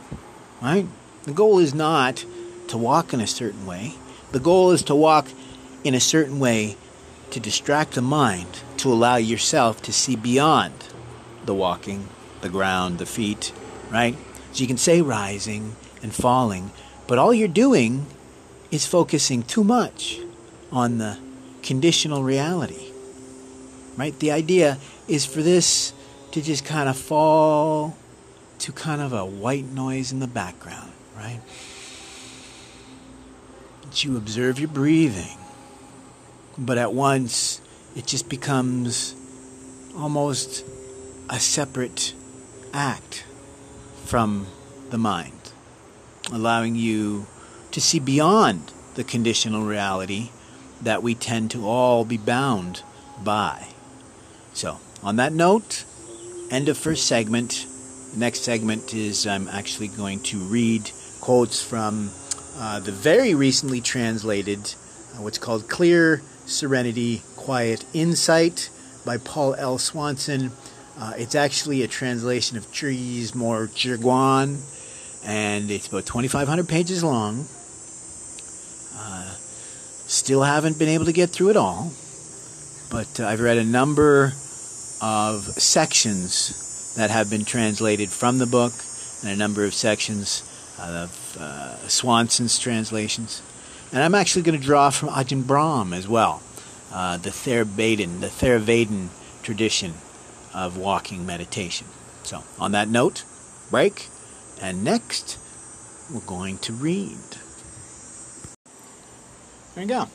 right? 0.61 0.85
The 1.23 1.33
goal 1.33 1.59
is 1.59 1.73
not 1.73 2.25
to 2.67 2.77
walk 2.77 3.13
in 3.13 3.21
a 3.21 3.27
certain 3.27 3.65
way. 3.65 3.93
The 4.31 4.39
goal 4.39 4.71
is 4.71 4.83
to 4.83 4.95
walk 4.95 5.27
in 5.83 5.93
a 5.93 5.99
certain 5.99 6.39
way 6.39 6.75
to 7.31 7.39
distract 7.39 7.93
the 7.93 8.01
mind, 8.01 8.61
to 8.79 8.91
allow 8.91 9.17
yourself 9.17 9.81
to 9.83 9.93
see 9.93 10.15
beyond 10.15 10.73
the 11.45 11.53
walking, 11.53 12.07
the 12.41 12.49
ground, 12.49 12.97
the 12.97 13.05
feet, 13.05 13.51
right? 13.89 14.15
So 14.51 14.61
you 14.61 14.67
can 14.67 14.77
say 14.77 15.01
rising 15.01 15.75
and 16.01 16.13
falling, 16.13 16.71
but 17.07 17.17
all 17.17 17.33
you're 17.33 17.47
doing 17.47 18.05
is 18.71 18.85
focusing 18.85 19.43
too 19.43 19.63
much 19.63 20.19
on 20.71 20.97
the 20.97 21.17
conditional 21.61 22.23
reality, 22.23 22.91
right? 23.97 24.17
The 24.19 24.31
idea 24.31 24.77
is 25.07 25.25
for 25.25 25.41
this 25.41 25.93
to 26.31 26.41
just 26.41 26.65
kind 26.65 26.87
of 26.87 26.97
fall 26.97 27.97
to 28.59 28.71
kind 28.71 29.01
of 29.01 29.13
a 29.13 29.25
white 29.25 29.65
noise 29.65 30.11
in 30.11 30.19
the 30.19 30.27
background, 30.27 30.91
right? 31.15 31.41
You 33.95 34.17
observe 34.17 34.59
your 34.59 34.69
breathing 34.69 35.37
but 36.59 36.77
at 36.77 36.93
once 36.93 37.61
it 37.95 38.05
just 38.05 38.29
becomes 38.29 39.15
almost 39.97 40.65
a 41.29 41.39
separate 41.39 42.13
act 42.73 43.25
from 44.05 44.47
the 44.89 44.97
mind, 44.97 45.51
allowing 46.31 46.75
you 46.75 47.27
to 47.71 47.81
see 47.81 47.99
beyond 47.99 48.71
the 48.95 49.03
conditional 49.03 49.63
reality 49.63 50.29
that 50.81 51.03
we 51.03 51.13
tend 51.13 51.51
to 51.51 51.67
all 51.67 52.05
be 52.05 52.17
bound 52.17 52.81
by. 53.23 53.67
So, 54.53 54.79
on 55.03 55.17
that 55.17 55.33
note, 55.33 55.85
end 56.49 56.69
of 56.69 56.77
first 56.77 57.05
segment. 57.05 57.65
The 58.13 58.19
next 58.19 58.39
segment 58.41 58.93
is 58.93 59.27
I'm 59.27 59.47
actually 59.47 59.89
going 59.89 60.21
to 60.21 60.37
read 60.39 60.89
quotes 61.21 61.61
from 61.61 62.09
uh, 62.57 62.79
the 62.79 62.91
very 62.91 63.35
recently 63.35 63.81
translated, 63.81 64.59
uh, 65.13 65.21
what's 65.21 65.37
called 65.37 65.69
Clear 65.69 66.21
Serenity, 66.49 67.21
Quiet 67.35 67.85
Insight 67.93 68.69
by 69.05 69.17
Paul 69.17 69.55
L. 69.55 69.77
Swanson. 69.77 70.51
Uh, 70.97 71.13
it's 71.15 71.35
actually 71.35 71.83
a 71.83 71.87
translation 71.87 72.57
of 72.57 72.65
Zhiyi's 72.71 73.31
Mohe 73.31 73.67
Zhiguan, 73.69 74.59
and 75.25 75.71
it's 75.71 75.87
about 75.87 76.05
2,500 76.05 76.67
pages 76.67 77.03
long. 77.03 77.45
Uh, 78.97 79.31
still 80.07 80.43
haven't 80.43 80.77
been 80.77 80.89
able 80.89 81.05
to 81.05 81.13
get 81.13 81.29
through 81.29 81.51
it 81.51 81.57
all, 81.57 81.93
but 82.91 83.19
uh, 83.19 83.27
I've 83.27 83.39
read 83.39 83.57
a 83.57 83.63
number 83.63 84.33
of 85.01 85.43
sections 85.57 86.93
that 86.97 87.09
have 87.09 87.29
been 87.29 87.45
translated 87.45 88.09
from 88.09 88.39
the 88.39 88.45
book, 88.45 88.73
and 89.21 89.31
a 89.31 89.35
number 89.35 89.63
of 89.63 89.73
sections 89.73 90.43
of 90.79 91.37
uh, 91.39 91.87
Swanson's 91.87 92.59
translations. 92.59 93.41
And 93.91 94.03
I'm 94.03 94.13
actually 94.13 94.43
going 94.43 94.59
to 94.59 94.63
draw 94.63 94.91
from 94.91 95.09
Ajahn 95.09 95.47
Brahm 95.47 95.93
as 95.93 96.07
well, 96.07 96.43
uh, 96.93 97.17
the 97.17 97.31
Theravadan, 97.31 98.19
the 98.19 98.27
Theravadan 98.27 99.07
tradition 99.41 99.95
of 100.53 100.77
walking 100.77 101.25
meditation. 101.25 101.87
So, 102.23 102.43
on 102.59 102.71
that 102.73 102.87
note, 102.87 103.23
break, 103.71 104.07
and 104.61 104.83
next 104.83 105.39
we're 106.13 106.19
going 106.21 106.59
to 106.59 106.73
read. 106.73 107.17
There 109.73 109.83
we 109.83 109.85
go. 109.85 110.07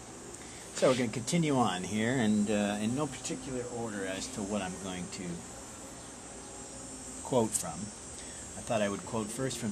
So 0.74 0.88
we're 0.88 0.96
going 0.96 1.10
to 1.10 1.14
continue 1.14 1.56
on 1.56 1.82
here, 1.82 2.12
and 2.12 2.50
uh, 2.50 2.78
in 2.80 2.94
no 2.94 3.06
particular 3.06 3.64
order 3.76 4.06
as 4.06 4.26
to 4.34 4.42
what 4.42 4.62
I'm 4.62 4.74
going 4.84 5.06
to 5.12 5.24
quote 7.24 7.50
from. 7.50 7.80
I 8.56 8.60
thought 8.60 8.82
I 8.82 8.88
would 8.88 9.04
quote 9.06 9.28
first 9.28 9.58
from 9.58 9.70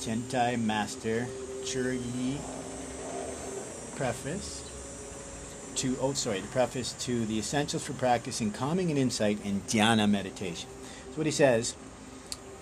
Tiantai 0.00 0.58
Master 0.60 1.26
Zhiyi 1.64 2.38
preface 4.02 4.68
to 5.76 5.96
oh 6.00 6.12
sorry 6.12 6.40
the 6.40 6.48
preface 6.48 6.92
to 6.94 7.24
the 7.26 7.38
essentials 7.38 7.84
for 7.84 7.92
practicing 7.92 8.50
calming 8.50 8.90
and 8.90 8.98
insight 8.98 9.38
in 9.44 9.60
dhyana 9.60 10.10
meditation. 10.10 10.68
So 11.10 11.18
what 11.18 11.26
he 11.26 11.30
says 11.30 11.76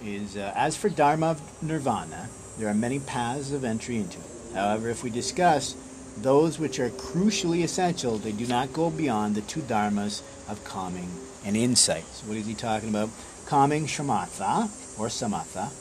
is 0.05 0.37
uh, 0.37 0.53
as 0.55 0.77
for 0.77 0.91
dharma 0.91 1.39
nirvana 1.63 2.29
there 2.59 2.69
are 2.69 2.75
many 2.75 2.99
paths 2.99 3.53
of 3.53 3.65
entry 3.65 3.97
into 3.97 4.19
it. 4.19 4.27
However 4.53 4.91
if 4.91 5.03
we 5.03 5.09
discuss 5.09 5.75
those 6.19 6.59
which 6.59 6.79
are 6.79 6.91
crucially 6.91 7.65
essential 7.65 8.19
they 8.19 8.33
do 8.33 8.47
not 8.47 8.75
go 8.75 8.91
beyond 8.91 9.35
the 9.35 9.41
two 9.41 9.63
dharmas 9.63 10.21
of 10.47 10.63
calming 10.65 11.09
and 11.47 11.57
insight. 11.57 12.05
So 12.05 12.29
what 12.29 12.37
is 12.37 12.47
he 12.47 12.55
talking 12.55 12.91
about? 12.91 13.09
Calming 13.47 13.87
shamatha 13.87 14.69
or 15.01 15.07
samatha 15.07 15.73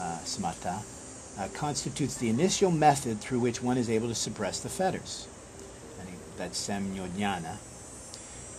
uh, 0.00 0.18
samatha 0.24 0.82
uh, 1.38 1.48
constitutes 1.54 2.16
the 2.16 2.28
initial 2.28 2.70
method 2.70 3.20
through 3.20 3.40
which 3.40 3.62
one 3.62 3.78
is 3.78 3.88
able 3.88 4.08
to 4.08 4.14
suppress 4.14 4.60
the 4.60 4.68
fetters. 4.68 5.28
That's 6.38 6.68
samyojana. 6.68 7.56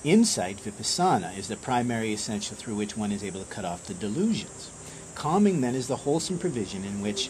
Insight, 0.03 0.57
vipassana, 0.57 1.37
is 1.37 1.47
the 1.47 1.55
primary 1.55 2.11
essential 2.11 2.57
through 2.57 2.75
which 2.75 2.97
one 2.97 3.13
is 3.13 3.23
able 3.23 3.41
to 3.41 3.49
cut 3.49 3.63
off 3.63 3.85
the 3.85 3.93
delusions. 3.93 4.69
Calming, 5.15 5.61
then, 5.61 5.75
is 5.75 5.87
the 5.87 5.95
wholesome 5.95 6.37
provision 6.37 6.83
in 6.83 7.01
which, 7.01 7.29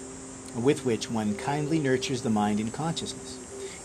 with 0.56 0.86
which 0.86 1.12
one 1.12 1.36
kindly 1.36 1.78
nurtures 1.78 2.24
the 2.24 2.32
mind 2.32 2.60
and 2.60 2.74
consciousness. 2.74 3.38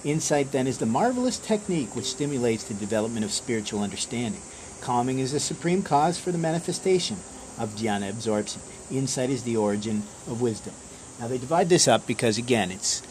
Insight, 0.04 0.52
then, 0.52 0.66
is 0.66 0.78
the 0.78 0.86
marvelous 0.86 1.38
technique 1.38 1.94
which 1.94 2.06
stimulates 2.06 2.64
the 2.64 2.74
development 2.74 3.26
of 3.26 3.32
spiritual 3.32 3.82
understanding. 3.82 4.40
Calming 4.80 5.18
is 5.18 5.32
the 5.32 5.40
supreme 5.40 5.82
cause 5.82 6.18
for 6.18 6.32
the 6.32 6.38
manifestation 6.38 7.18
of 7.58 7.76
jhana 7.76 8.08
absorption. 8.08 8.62
Insight 8.90 9.28
is 9.28 9.42
the 9.42 9.56
origin 9.58 10.02
of 10.26 10.40
wisdom. 10.40 10.72
Now 11.20 11.28
they 11.28 11.38
divide 11.38 11.68
this 11.68 11.88
up 11.88 12.06
because 12.06 12.38
again, 12.38 12.70
it's 12.70 13.02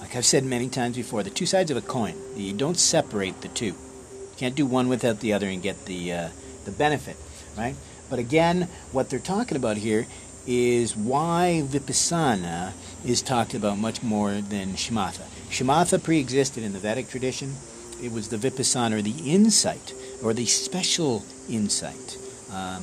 like 0.00 0.14
I've 0.14 0.26
said 0.26 0.44
many 0.44 0.68
times 0.68 0.96
before, 0.96 1.22
the 1.22 1.30
two 1.30 1.46
sides 1.46 1.70
of 1.70 1.76
a 1.76 1.80
coin. 1.80 2.14
You 2.36 2.52
don't 2.52 2.78
separate 2.78 3.40
the 3.40 3.48
two. 3.48 3.66
You 3.66 4.34
can't 4.36 4.54
do 4.54 4.64
one 4.66 4.88
without 4.88 5.20
the 5.20 5.32
other 5.32 5.48
and 5.48 5.62
get 5.62 5.86
the 5.86 6.12
uh, 6.12 6.28
the 6.64 6.70
benefit, 6.70 7.16
right? 7.56 7.74
But 8.08 8.18
again, 8.18 8.68
what 8.92 9.10
they're 9.10 9.18
talking 9.18 9.56
about 9.56 9.76
here 9.76 10.06
is 10.46 10.96
why 10.96 11.62
vipassana 11.66 12.72
is 13.04 13.20
talked 13.20 13.52
about 13.52 13.76
much 13.76 14.02
more 14.02 14.40
than 14.40 14.70
shamatha. 14.70 15.26
Shamatha 15.50 16.02
pre-existed 16.02 16.64
in 16.64 16.72
the 16.72 16.78
Vedic 16.78 17.08
tradition. 17.08 17.54
It 18.02 18.12
was 18.12 18.28
the 18.28 18.38
vipassana 18.38 18.98
or 18.98 19.02
the 19.02 19.30
insight 19.30 19.92
or 20.22 20.32
the 20.32 20.46
special 20.46 21.24
insight 21.50 22.16
um, 22.50 22.82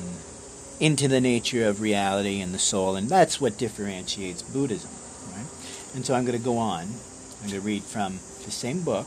into 0.78 1.08
the 1.08 1.20
nature 1.20 1.66
of 1.66 1.80
reality 1.80 2.40
and 2.40 2.52
the 2.52 2.58
soul, 2.58 2.96
and 2.96 3.08
that's 3.08 3.40
what 3.40 3.56
differentiates 3.56 4.42
Buddhism. 4.42 4.90
Right? 5.32 5.46
And 5.94 6.04
so 6.04 6.14
I'm 6.14 6.24
going 6.24 6.38
to 6.38 6.44
go 6.44 6.58
on. 6.58 6.82
I'm 6.82 7.48
going 7.48 7.60
to 7.60 7.60
read 7.60 7.82
from 7.82 8.18
the 8.44 8.50
same 8.50 8.82
book. 8.82 9.06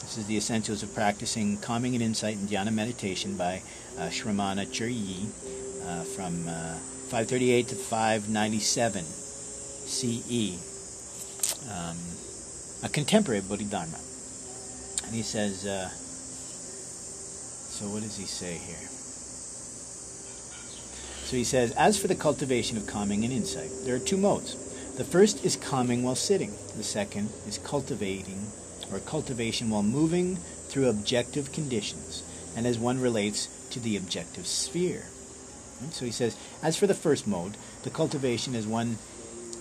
This 0.00 0.18
is 0.18 0.26
The 0.26 0.36
Essentials 0.36 0.82
of 0.82 0.94
Practicing 0.94 1.56
Calming 1.58 1.94
and 1.94 2.02
Insight 2.02 2.34
in 2.34 2.46
Dhyana 2.46 2.72
Meditation 2.72 3.36
by 3.36 3.62
uh, 3.96 4.08
Shramana 4.08 4.66
Zhiyi 4.66 5.28
uh, 5.86 6.02
from 6.04 6.48
uh, 6.48 6.74
538 7.08 7.68
to 7.68 7.74
597 7.76 9.04
CE. 9.04 10.58
Um, 11.70 11.96
a 12.82 12.88
contemporary 12.88 13.40
Bodhidharma. 13.40 13.98
And 15.06 15.14
he 15.14 15.22
says, 15.22 15.64
uh, 15.64 15.88
so 15.88 17.86
what 17.86 18.02
does 18.02 18.16
he 18.16 18.24
say 18.24 18.58
here? 18.58 18.88
So 21.24 21.36
he 21.36 21.44
says, 21.44 21.72
as 21.72 21.98
for 21.98 22.06
the 22.06 22.14
cultivation 22.14 22.76
of 22.76 22.86
calming 22.86 23.24
and 23.24 23.32
insight, 23.32 23.70
there 23.84 23.96
are 23.96 23.98
two 23.98 24.18
modes. 24.18 24.56
The 24.96 25.04
first 25.04 25.44
is 25.44 25.56
calming 25.56 26.02
while 26.02 26.14
sitting. 26.14 26.52
The 26.76 26.84
second 26.84 27.30
is 27.48 27.58
cultivating 27.58 28.46
or 28.92 29.00
cultivation 29.00 29.70
while 29.70 29.82
moving 29.82 30.36
through 30.36 30.88
objective 30.88 31.50
conditions 31.50 32.22
and 32.56 32.66
as 32.66 32.78
one 32.78 33.00
relates 33.00 33.48
to 33.70 33.80
the 33.80 33.96
objective 33.96 34.46
sphere. 34.46 35.06
So 35.90 36.04
he 36.04 36.12
says, 36.12 36.36
as 36.62 36.76
for 36.76 36.86
the 36.86 36.94
first 36.94 37.26
mode, 37.26 37.56
the 37.82 37.90
cultivation 37.90 38.54
as 38.54 38.66
one 38.66 38.98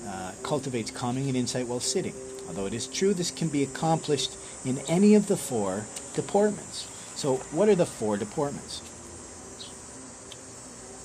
uh, 0.08 0.34
cultivates 0.44 0.92
calming 0.92 1.28
and 1.28 1.38
insight 1.38 1.68
while 1.68 1.80
sitting. 1.80 2.14
Although 2.48 2.66
it 2.66 2.74
is 2.74 2.88
true 2.88 3.14
this 3.14 3.32
can 3.32 3.48
be 3.48 3.64
accomplished 3.64 4.36
in 4.66 4.80
any 4.88 5.16
of 5.16 5.28
the 5.28 5.38
four 5.38 5.86
deportments. 6.14 6.88
So, 7.16 7.38
what 7.52 7.70
are 7.70 7.76
the 7.76 7.86
four 7.86 8.18
deportments? 8.18 8.82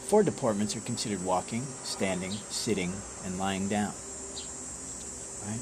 Four 0.08 0.22
deportments 0.22 0.74
are 0.74 0.80
considered 0.80 1.22
walking, 1.22 1.66
standing, 1.84 2.32
sitting, 2.48 2.94
and 3.26 3.38
lying 3.38 3.68
down. 3.68 3.92
Right? 5.46 5.60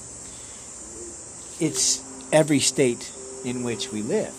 It's 1.58 2.30
every 2.32 2.60
state 2.60 3.12
in 3.44 3.64
which 3.64 3.90
we 3.90 4.02
live. 4.02 4.32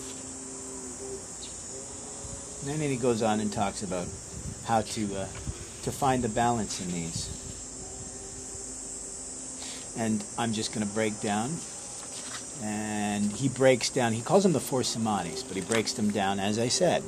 And 2.62 2.80
then 2.80 2.90
he 2.90 2.96
goes 2.96 3.20
on 3.20 3.40
and 3.40 3.52
talks 3.52 3.82
about 3.82 4.06
how 4.66 4.80
to 4.80 5.14
uh, 5.14 5.26
to 5.82 5.92
find 5.92 6.24
the 6.24 6.30
balance 6.30 6.80
in 6.80 6.90
these. 6.90 7.28
And 9.98 10.24
I'm 10.38 10.54
just 10.54 10.72
going 10.74 10.86
to 10.86 10.94
break 10.94 11.20
down. 11.20 11.50
And 12.62 13.30
he 13.30 13.50
breaks 13.50 13.90
down. 13.90 14.14
He 14.14 14.22
calls 14.22 14.42
them 14.42 14.52
the 14.54 14.60
four 14.60 14.80
samadhis, 14.80 15.46
but 15.46 15.54
he 15.54 15.62
breaks 15.62 15.92
them 15.92 16.10
down 16.10 16.40
as 16.40 16.58
I 16.58 16.68
said. 16.68 17.02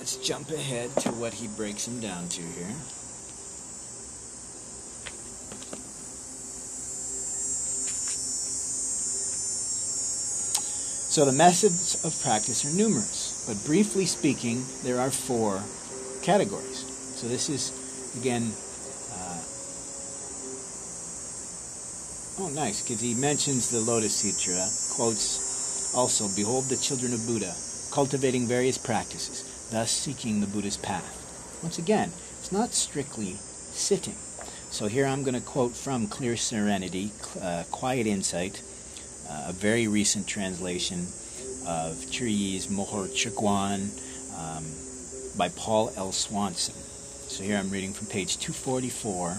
Let's 0.00 0.16
jump 0.16 0.48
ahead 0.48 0.88
to 1.00 1.10
what 1.10 1.34
he 1.34 1.46
breaks 1.46 1.84
them 1.84 2.00
down 2.00 2.26
to 2.30 2.40
here. 2.40 2.72
So 11.10 11.26
the 11.26 11.32
methods 11.32 12.02
of 12.02 12.18
practice 12.22 12.64
are 12.64 12.74
numerous, 12.74 13.44
but 13.46 13.62
briefly 13.66 14.06
speaking, 14.06 14.64
there 14.84 14.98
are 14.98 15.10
four 15.10 15.62
categories. 16.22 16.86
So 17.20 17.28
this 17.28 17.50
is, 17.50 17.68
again, 18.18 18.50
uh, 19.12 19.42
oh, 22.42 22.48
nice, 22.54 22.80
because 22.80 23.02
he 23.02 23.12
mentions 23.12 23.68
the 23.68 23.80
Lotus 23.80 24.16
Sutra, 24.16 24.66
quotes 24.96 25.92
also, 25.94 26.26
Behold 26.34 26.70
the 26.70 26.76
children 26.76 27.12
of 27.12 27.26
Buddha, 27.26 27.52
cultivating 27.92 28.46
various 28.46 28.78
practices, 28.78 29.49
thus 29.70 29.90
seeking 29.90 30.40
the 30.40 30.46
Buddha's 30.46 30.76
path. 30.76 31.60
Once 31.62 31.78
again, 31.78 32.10
it's 32.38 32.52
not 32.52 32.72
strictly 32.72 33.34
sitting. 33.34 34.16
So 34.70 34.86
here 34.86 35.06
I'm 35.06 35.22
going 35.22 35.34
to 35.34 35.40
quote 35.40 35.72
from 35.72 36.06
Clear 36.06 36.36
Serenity, 36.36 37.10
uh, 37.40 37.64
Quiet 37.70 38.06
Insight, 38.06 38.62
uh, 39.28 39.46
a 39.48 39.52
very 39.52 39.88
recent 39.88 40.26
translation 40.26 41.00
of 41.66 41.96
Zhiyi's 42.10 42.68
Mohe 42.68 43.08
Zhiguan 43.08 43.90
um, 44.38 44.64
by 45.36 45.48
Paul 45.50 45.92
L. 45.96 46.12
Swanson. 46.12 46.74
So 47.28 47.44
here 47.44 47.56
I'm 47.56 47.70
reading 47.70 47.92
from 47.92 48.06
page 48.06 48.38
244. 48.38 49.30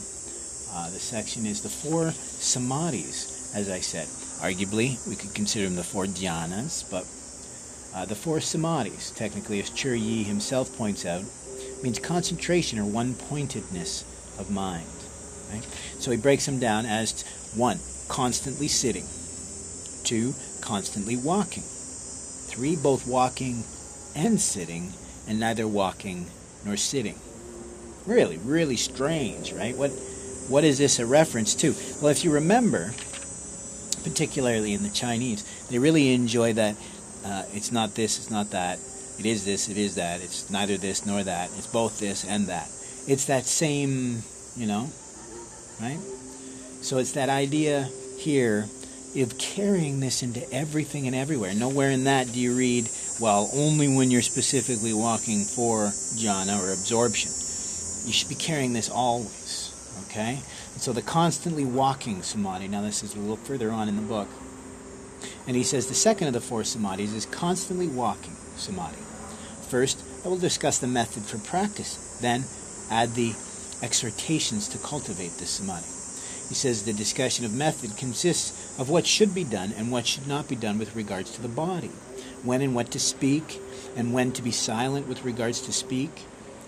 Uh, 0.74 0.90
the 0.92 1.00
section 1.00 1.46
is 1.46 1.62
the 1.62 1.70
four 1.70 2.06
samadhis, 2.06 3.54
as 3.56 3.70
I 3.70 3.80
said. 3.80 4.08
Arguably, 4.40 4.96
we 5.08 5.16
could 5.16 5.34
consider 5.34 5.66
them 5.66 5.76
the 5.76 5.84
four 5.84 6.06
dhyanas, 6.06 6.90
but 6.90 7.06
uh, 7.94 8.06
the 8.06 8.16
four 8.16 8.38
samadhis, 8.38 9.16
technically, 9.16 9.60
as 9.60 9.70
Zhiyi 9.70 10.26
himself 10.26 10.76
points 10.78 11.06
out, 11.06 11.24
means 11.84 12.00
concentration 12.00 12.80
or 12.80 12.86
one 12.86 13.14
pointedness 13.16 14.06
of 14.40 14.52
mind. 14.52 14.86
Right? 15.52 15.64
So 16.00 16.12
he 16.12 16.18
breaks 16.18 16.46
them 16.46 16.60
down 16.60 16.86
as 16.86 17.24
one, 17.56 17.80
constantly 18.08 18.68
sitting 18.68 19.06
two, 20.04 20.34
constantly 20.62 21.16
walking, 21.16 21.64
three, 21.64 22.76
both 22.76 23.08
walking 23.08 23.64
and 24.16 24.40
sitting, 24.40 24.92
and 25.28 25.40
neither 25.40 25.68
walking 25.68 26.26
nor 26.66 26.76
sitting. 26.76 27.16
Really, 28.06 28.38
really 28.38 28.76
strange, 28.76 29.54
right? 29.54 29.78
What, 29.78 29.92
what 30.50 30.64
is 30.64 30.78
this 30.78 31.00
a 31.00 31.06
reference 31.06 31.56
to? 31.56 31.74
Well, 32.02 32.12
if 32.12 32.24
you 32.24 32.32
remember, 32.32 32.94
particularly 34.04 34.74
in 34.74 34.84
the 34.84 34.90
Chinese, 34.90 35.46
they 35.70 35.80
really 35.80 36.14
enjoy 36.14 36.54
that 36.54 36.76
uh, 37.26 37.44
it's 37.54 37.72
not 37.72 37.96
this, 37.96 38.18
it's 38.18 38.32
not 38.32 38.52
that, 38.52 38.80
it 39.20 39.26
is 39.26 39.46
this, 39.46 39.70
it 39.70 39.78
is 39.78 39.96
that, 39.96 40.22
it's 40.22 40.50
neither 40.50 40.78
this 40.78 41.06
nor 41.06 41.24
that, 41.24 41.50
it's 41.58 41.68
both 41.68 42.00
this 42.00 42.26
and 42.26 42.48
that. 42.48 42.68
It's 43.08 43.26
that 43.26 43.46
same, 43.46 44.22
you 44.56 44.68
know, 44.68 44.90
right? 45.80 46.00
So 46.82 46.98
it's 46.98 47.14
that 47.14 47.30
idea 47.30 47.90
here 48.18 48.66
of 49.16 49.38
carrying 49.38 50.00
this 50.00 50.24
into 50.24 50.42
everything 50.54 51.06
and 51.06 51.16
everywhere. 51.16 51.54
Nowhere 51.54 51.92
in 51.92 52.06
that 52.06 52.32
do 52.32 52.40
you 52.40 52.56
read, 52.56 52.90
well, 53.20 53.50
only 53.54 53.94
when 53.94 54.10
you're 54.10 54.22
specifically 54.22 54.94
walking 54.94 55.44
for 55.44 55.88
jhana 56.18 56.60
or 56.60 56.72
absorption. 56.72 57.30
You 58.08 58.14
should 58.14 58.30
be 58.30 58.36
carrying 58.36 58.74
this 58.74 58.90
always, 58.90 59.74
okay? 60.08 60.40
And 60.74 60.82
so 60.82 60.94
the 60.94 61.02
constantly 61.02 61.66
walking 61.66 62.22
samadhi, 62.24 62.68
now 62.68 62.82
this 62.82 63.04
is 63.04 63.16
a 63.16 63.20
little 63.20 63.36
further 63.38 63.70
on 63.70 63.90
in 63.90 63.96
the 63.96 64.02
book, 64.02 64.30
and 65.48 65.56
he 65.56 65.64
says 65.64 65.88
the 65.88 65.94
second 65.94 66.28
of 66.28 66.34
the 66.34 66.42
four 66.42 66.62
samadhis 66.62 67.16
is 67.16 67.26
constantly 67.26 67.88
walking 67.88 68.36
samadhi. 68.56 69.02
First, 69.70 70.04
I 70.26 70.28
will 70.28 70.38
discuss 70.38 70.80
the 70.80 70.88
method 70.88 71.24
for 71.24 71.38
practice, 71.40 72.20
then 72.22 72.44
add 72.90 73.16
the 73.16 73.34
exhortations 73.82 74.68
to 74.70 74.78
cultivate 74.78 75.32
this 75.40 75.50
samadhi. 75.50 75.88
He 76.50 76.56
says 76.56 76.84
the 76.84 76.94
discussion 76.94 77.46
of 77.46 77.54
method 77.54 77.96
consists 77.98 78.78
of 78.78 78.90
what 78.90 79.08
should 79.08 79.34
be 79.34 79.46
done 79.46 79.74
and 79.78 79.92
what 79.92 80.06
should 80.06 80.28
not 80.28 80.50
be 80.50 80.56
done 80.56 80.78
with 80.78 80.96
regards 80.96 81.32
to 81.32 81.42
the 81.42 81.48
body, 81.48 81.92
when 82.44 82.62
and 82.62 82.76
what 82.76 82.92
to 82.92 83.00
speak, 83.00 83.62
and 83.96 84.14
when 84.14 84.32
to 84.34 84.42
be 84.42 84.52
silent 84.52 85.08
with 85.08 85.24
regards 85.24 85.62
to 85.62 85.72
speak, 85.72 86.12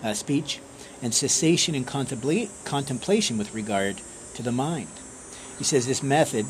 uh, 0.02 0.14
speech, 0.14 0.60
and 1.02 1.14
cessation 1.14 1.74
and 1.74 1.86
contempla- 1.86 2.48
contemplation 2.64 3.36
with 3.36 3.54
regard 3.54 4.00
to 4.34 4.42
the 4.42 4.52
mind. 4.52 4.88
He 5.58 5.64
says 5.64 5.86
this 5.86 6.02
method, 6.02 6.46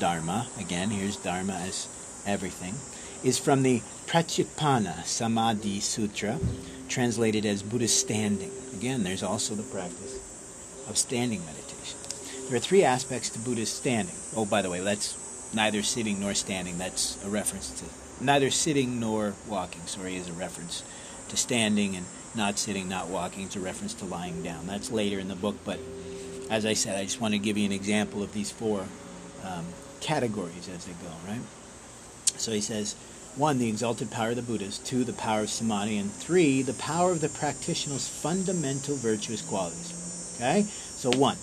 Dharma, 0.00 0.48
again, 0.58 0.90
here's 0.90 1.16
Dharma 1.16 1.52
as 1.52 1.86
everything, 2.26 2.74
is 3.22 3.38
from 3.38 3.62
the 3.62 3.80
Pratyutpanna 4.06 5.04
Samadhi 5.04 5.78
Sutra, 5.80 6.40
translated 6.88 7.46
as 7.46 7.62
Buddhist 7.62 8.00
standing. 8.00 8.50
Again, 8.72 9.04
there's 9.04 9.22
also 9.22 9.54
the 9.54 9.62
practice 9.62 10.16
of 10.88 10.96
standing 10.96 11.44
meditation. 11.44 11.98
There 12.48 12.56
are 12.56 12.60
three 12.60 12.82
aspects 12.82 13.28
to 13.30 13.38
Buddhist 13.38 13.76
standing. 13.76 14.16
Oh, 14.34 14.46
by 14.46 14.62
the 14.62 14.70
way, 14.70 14.80
that's 14.80 15.54
neither 15.54 15.82
sitting 15.82 16.18
nor 16.18 16.34
standing. 16.34 16.78
That's 16.78 17.22
a 17.24 17.28
reference 17.28 17.70
to 17.80 17.84
neither 18.20 18.50
sitting 18.50 19.00
nor 19.00 19.34
walking. 19.48 19.82
Sorry, 19.86 20.16
is 20.16 20.28
a 20.28 20.32
reference 20.32 20.82
to 21.28 21.36
standing 21.36 21.96
and 21.96 22.06
not 22.34 22.58
sitting, 22.58 22.88
not 22.88 23.08
walking. 23.08 23.44
It's 23.44 23.56
a 23.56 23.60
reference 23.60 23.94
to 23.94 24.04
lying 24.04 24.42
down. 24.42 24.66
That's 24.66 24.90
later 24.90 25.18
in 25.18 25.28
the 25.28 25.36
book, 25.36 25.56
but 25.64 25.78
as 26.50 26.66
I 26.66 26.72
said, 26.72 26.96
I 26.96 27.04
just 27.04 27.20
want 27.20 27.34
to 27.34 27.38
give 27.38 27.56
you 27.56 27.66
an 27.66 27.72
example 27.72 28.22
of 28.22 28.32
these 28.32 28.50
four 28.50 28.86
um, 29.44 29.64
categories 30.00 30.68
as 30.68 30.84
they 30.84 30.92
go, 30.92 31.12
right? 31.26 31.40
So 32.36 32.52
he 32.52 32.60
says, 32.60 32.94
one, 33.36 33.58
the 33.58 33.68
exalted 33.68 34.10
power 34.10 34.30
of 34.30 34.36
the 34.36 34.42
Buddhas, 34.42 34.78
two, 34.78 35.04
the 35.04 35.12
power 35.12 35.42
of 35.42 35.50
samadhi, 35.50 35.98
and 35.98 36.10
three, 36.10 36.62
the 36.62 36.74
power 36.74 37.12
of 37.12 37.20
the 37.20 37.28
practitioner's 37.28 38.08
fundamental 38.08 38.96
virtuous 38.96 39.40
qualities. 39.40 40.34
Okay? 40.36 40.62
So, 40.62 41.10
one, 41.10 41.36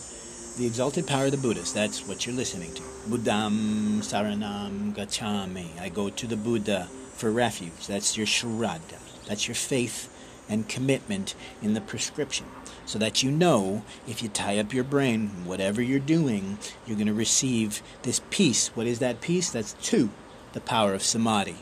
the 0.57 0.65
exalted 0.65 1.07
power 1.07 1.25
of 1.25 1.31
the 1.31 1.37
Buddhas. 1.37 1.71
That's 1.71 2.05
what 2.07 2.25
you're 2.25 2.35
listening 2.35 2.73
to. 2.73 2.81
Buddham 3.07 4.01
Saranam 4.01 4.93
Gacchami. 4.93 5.79
I 5.79 5.89
go 5.89 6.09
to 6.09 6.27
the 6.27 6.35
Buddha 6.35 6.89
for 7.13 7.31
refuge. 7.31 7.87
That's 7.87 8.17
your 8.17 8.27
Shraddha. 8.27 8.99
That's 9.27 9.47
your 9.47 9.55
faith 9.55 10.09
and 10.49 10.69
commitment 10.69 11.35
in 11.61 11.73
the 11.73 11.81
prescription. 11.81 12.45
So 12.85 12.97
that 12.99 13.21
you 13.21 13.31
know 13.31 13.83
if 14.07 14.23
you 14.23 14.29
tie 14.29 14.57
up 14.59 14.73
your 14.73 14.83
brain, 14.83 15.45
whatever 15.45 15.81
you're 15.81 15.99
doing, 15.99 16.57
you're 16.85 16.95
going 16.95 17.07
to 17.07 17.13
receive 17.13 17.81
this 18.03 18.21
peace. 18.29 18.69
What 18.75 18.87
is 18.87 18.99
that 18.99 19.21
peace? 19.21 19.49
That's 19.49 19.73
two, 19.73 20.09
the 20.53 20.61
power 20.61 20.93
of 20.93 21.03
samadhi. 21.03 21.57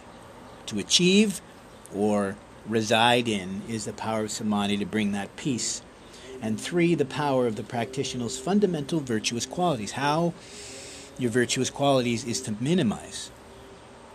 To 0.67 0.79
achieve 0.79 1.41
or 1.93 2.35
reside 2.67 3.27
in 3.27 3.61
is 3.67 3.85
the 3.85 3.93
power 3.93 4.25
of 4.25 4.31
samadhi 4.31 4.77
to 4.77 4.85
bring 4.85 5.11
that 5.13 5.35
peace. 5.35 5.81
And 6.41 6.59
three, 6.59 6.95
the 6.95 7.05
power 7.05 7.47
of 7.47 7.55
the 7.55 7.63
practitioner's 7.63 8.37
fundamental 8.37 8.99
virtuous 8.99 9.45
qualities. 9.45 9.93
How 9.93 10.33
your 11.17 11.31
virtuous 11.31 11.69
qualities 11.69 12.25
is 12.25 12.41
to 12.41 12.55
minimize, 12.59 13.31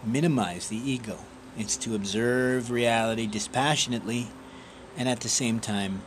minimize 0.04 0.68
the 0.68 0.76
ego. 0.76 1.18
It's 1.56 1.76
to 1.78 1.94
observe 1.94 2.70
reality 2.70 3.26
dispassionately 3.26 4.28
and 4.96 5.08
at 5.08 5.20
the 5.20 5.28
same 5.28 5.60
time 5.60 6.02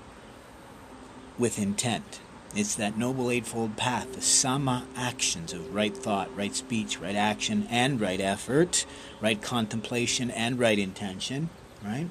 with 1.38 1.58
intent. 1.58 2.19
It's 2.56 2.76
that 2.76 2.98
Noble 2.98 3.32
Eightfold 3.32 3.78
Path, 3.78 4.13
the 4.13 4.22
Sama 4.22 4.86
actions 4.96 5.54
of 5.54 5.74
right 5.74 5.96
thought, 5.98 6.36
right 6.38 6.54
speech, 6.54 7.00
right 7.00 7.15
action, 7.15 7.65
and 7.69 8.00
right 8.00 8.22
effort, 8.22 8.86
right 9.19 9.41
contemplation, 9.41 10.30
and 10.30 10.60
right 10.60 10.78
intention, 10.78 11.50
right? 11.84 12.08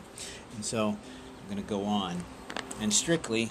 And 0.56 0.64
so 0.64 0.88
I'm 0.88 1.48
going 1.48 1.62
to 1.62 1.68
go 1.68 1.84
on. 1.84 2.24
And 2.80 2.92
strictly, 2.92 3.50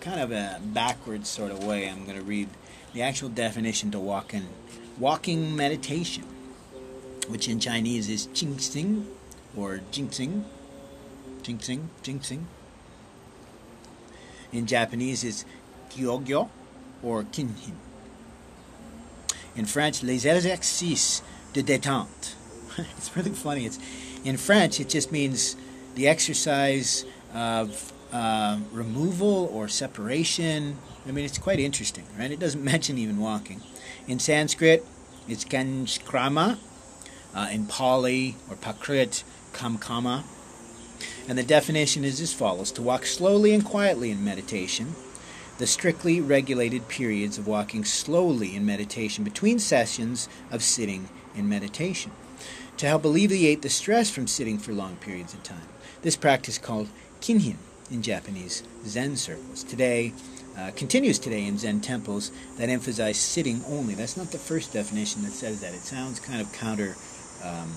kind 0.00 0.20
of 0.20 0.30
a 0.30 0.60
backwards 0.62 1.30
sort 1.30 1.50
of 1.50 1.64
way, 1.64 1.88
I'm 1.88 2.04
going 2.04 2.18
to 2.18 2.24
read 2.24 2.50
the 2.92 3.00
actual 3.00 3.30
definition 3.30 3.90
to 3.92 3.98
walking, 3.98 4.48
walking 4.98 5.56
meditation, 5.56 6.24
which 7.28 7.48
in 7.48 7.58
Chinese 7.60 8.10
is 8.10 8.26
Jingxing 8.26 9.06
or 9.56 9.80
Jingxing, 9.90 10.44
Jingxing, 11.42 11.88
Jingxing. 12.02 12.44
In 14.52 14.66
Japanese, 14.66 15.24
it's 15.24 15.44
Kyogyo 15.90 16.48
or 17.02 17.24
Kinhin. 17.24 17.74
In 19.54 19.66
French, 19.66 20.02
les 20.02 20.24
exercices 20.24 21.22
de 21.52 21.62
détente. 21.62 22.34
it's 22.96 23.14
really 23.16 23.30
funny. 23.30 23.66
It's 23.66 23.78
in 24.24 24.36
French. 24.36 24.80
It 24.80 24.88
just 24.88 25.12
means 25.12 25.56
the 25.94 26.08
exercise 26.08 27.04
of 27.34 27.92
uh, 28.12 28.58
removal 28.70 29.50
or 29.52 29.68
separation. 29.68 30.78
I 31.06 31.12
mean, 31.12 31.24
it's 31.24 31.38
quite 31.38 31.58
interesting, 31.60 32.06
right? 32.18 32.30
It 32.30 32.38
doesn't 32.38 32.64
mention 32.72 32.98
even 32.98 33.18
walking. 33.18 33.60
In 34.06 34.18
Sanskrit, 34.18 34.84
it's 35.28 35.44
Kanskrama. 35.44 36.58
Uh, 37.34 37.48
in 37.50 37.66
Pali 37.66 38.36
or 38.50 38.56
Prakrit, 38.56 39.24
Kamkama. 39.54 40.22
And 41.28 41.38
the 41.38 41.42
definition 41.42 42.04
is 42.04 42.20
as 42.20 42.32
follows 42.32 42.72
To 42.72 42.82
walk 42.82 43.06
slowly 43.06 43.54
and 43.54 43.64
quietly 43.64 44.10
in 44.10 44.24
meditation 44.24 44.94
the 45.58 45.66
strictly 45.66 46.20
regulated 46.20 46.88
periods 46.88 47.38
of 47.38 47.46
walking 47.46 47.84
slowly 47.84 48.56
in 48.56 48.66
meditation 48.66 49.22
between 49.22 49.58
sessions 49.58 50.28
of 50.50 50.62
sitting 50.62 51.08
in 51.36 51.48
meditation 51.48 52.10
to 52.76 52.86
help 52.86 53.04
alleviate 53.04 53.62
the 53.62 53.68
stress 53.68 54.10
from 54.10 54.26
sitting 54.26 54.58
for 54.58 54.72
long 54.72 54.96
periods 54.96 55.34
of 55.34 55.42
time. 55.42 55.68
This 56.02 56.16
practice 56.16 56.58
called 56.58 56.88
kinhin 57.20 57.56
in 57.90 58.02
Japanese 58.02 58.64
Zen 58.86 59.16
circles. 59.16 59.62
Today, 59.62 60.12
uh, 60.58 60.70
continues 60.74 61.18
today 61.18 61.46
in 61.46 61.58
Zen 61.58 61.80
temples 61.80 62.32
that 62.58 62.68
emphasize 62.68 63.18
sitting 63.18 63.62
only. 63.68 63.94
That's 63.94 64.16
not 64.16 64.32
the 64.32 64.38
first 64.38 64.72
definition 64.72 65.22
that 65.22 65.32
says 65.32 65.60
that. 65.60 65.74
It 65.74 65.80
sounds 65.80 66.18
kind 66.18 66.40
of 66.40 66.52
counter 66.52 66.96
um, 67.44 67.72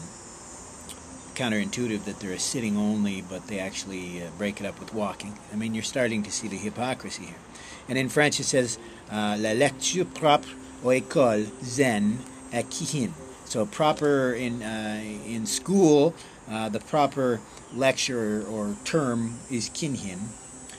counterintuitive 1.35 2.05
that 2.05 2.19
they're 2.19 2.39
sitting 2.39 2.77
only, 2.77 3.21
but 3.21 3.47
they 3.47 3.59
actually 3.59 4.23
uh, 4.23 4.27
break 4.37 4.59
it 4.59 4.65
up 4.65 4.79
with 4.79 4.93
walking. 4.93 5.37
I 5.53 5.55
mean, 5.55 5.75
you're 5.75 5.83
starting 5.83 6.23
to 6.23 6.31
see 6.31 6.47
the 6.47 6.57
hypocrisy 6.57 7.25
here. 7.25 7.41
And 7.87 7.97
in 7.97 8.09
French, 8.09 8.39
it 8.39 8.45
says 8.45 8.79
uh, 9.11 9.35
la 9.39 9.51
lecture 9.51 10.05
propre 10.05 10.49
aux 10.83 10.89
écoles 10.89 11.51
zen 11.63 12.19
Kihin. 12.51 13.11
So 13.45 13.65
proper 13.65 14.33
in 14.33 14.63
uh, 14.63 15.01
in 15.27 15.45
school, 15.45 16.15
uh, 16.49 16.69
the 16.69 16.79
proper 16.79 17.39
lecture 17.73 18.45
or 18.49 18.75
term 18.85 19.39
is 19.51 19.69
kinhin. 19.69 20.19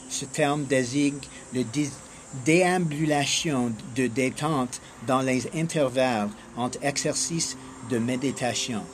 Ce 0.08 0.24
terme 0.24 0.64
désigne 0.64 1.20
le 1.52 1.64
déambulation 2.44 3.74
de 3.94 4.08
détente 4.08 4.80
dans 5.06 5.22
les 5.22 5.46
intervalles 5.54 6.30
entre 6.56 6.78
exercices 6.82 7.56
de 7.88 7.98
méditation. 7.98 8.84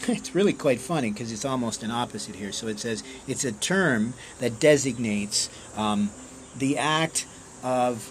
It's 0.08 0.34
really 0.34 0.52
quite 0.52 0.80
funny 0.80 1.10
because 1.10 1.30
it's 1.30 1.44
almost 1.44 1.82
an 1.82 1.90
opposite 1.90 2.34
here. 2.34 2.52
So 2.52 2.68
it 2.68 2.80
says 2.80 3.04
it's 3.28 3.44
a 3.44 3.52
term 3.52 4.14
that 4.38 4.58
designates 4.58 5.50
um, 5.76 6.10
the 6.56 6.78
act 6.78 7.26
of 7.62 8.10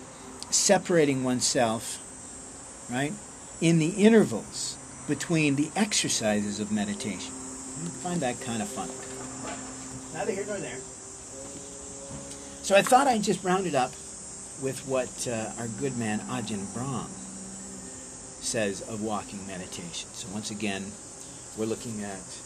separating 0.50 1.24
oneself, 1.24 2.00
right, 2.92 3.14
in 3.60 3.80
the 3.80 3.90
intervals 3.90 4.78
between 5.08 5.56
the 5.56 5.70
exercises 5.76 6.60
of 6.60 6.72
meditation. 6.72 7.34
Find 8.04 8.22
that 8.22 8.40
kind 8.42 8.62
of 8.62 8.70
fun. 8.70 8.90
Neither 10.14 10.32
here 10.32 10.46
nor 10.46 10.58
there. 10.58 10.78
So 12.64 12.76
I 12.76 12.82
thought 12.82 13.08
I'd 13.08 13.24
just 13.24 13.44
round 13.44 13.66
it 13.66 13.74
up 13.74 13.92
with 14.62 14.84
what 14.88 15.28
uh, 15.28 15.52
our 15.60 15.68
good 15.80 15.98
man 15.98 16.20
Ajahn 16.20 16.72
Brahm 16.74 17.10
says 18.42 18.82
of 18.82 19.02
walking 19.02 19.46
meditation. 19.48 20.10
So 20.14 20.28
once 20.34 20.52
again, 20.52 20.86
we're 21.60 21.66
looking 21.66 22.02
at 22.04 22.42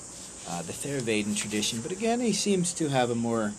uh, 0.49 0.63
the 0.63 0.73
Theravadan 0.73 1.37
tradition, 1.37 1.81
but 1.81 1.91
again, 1.91 2.19
he 2.19 2.33
seems 2.33 2.73
to 2.73 2.89
have 2.89 3.11
a 3.11 3.15
more 3.15 3.53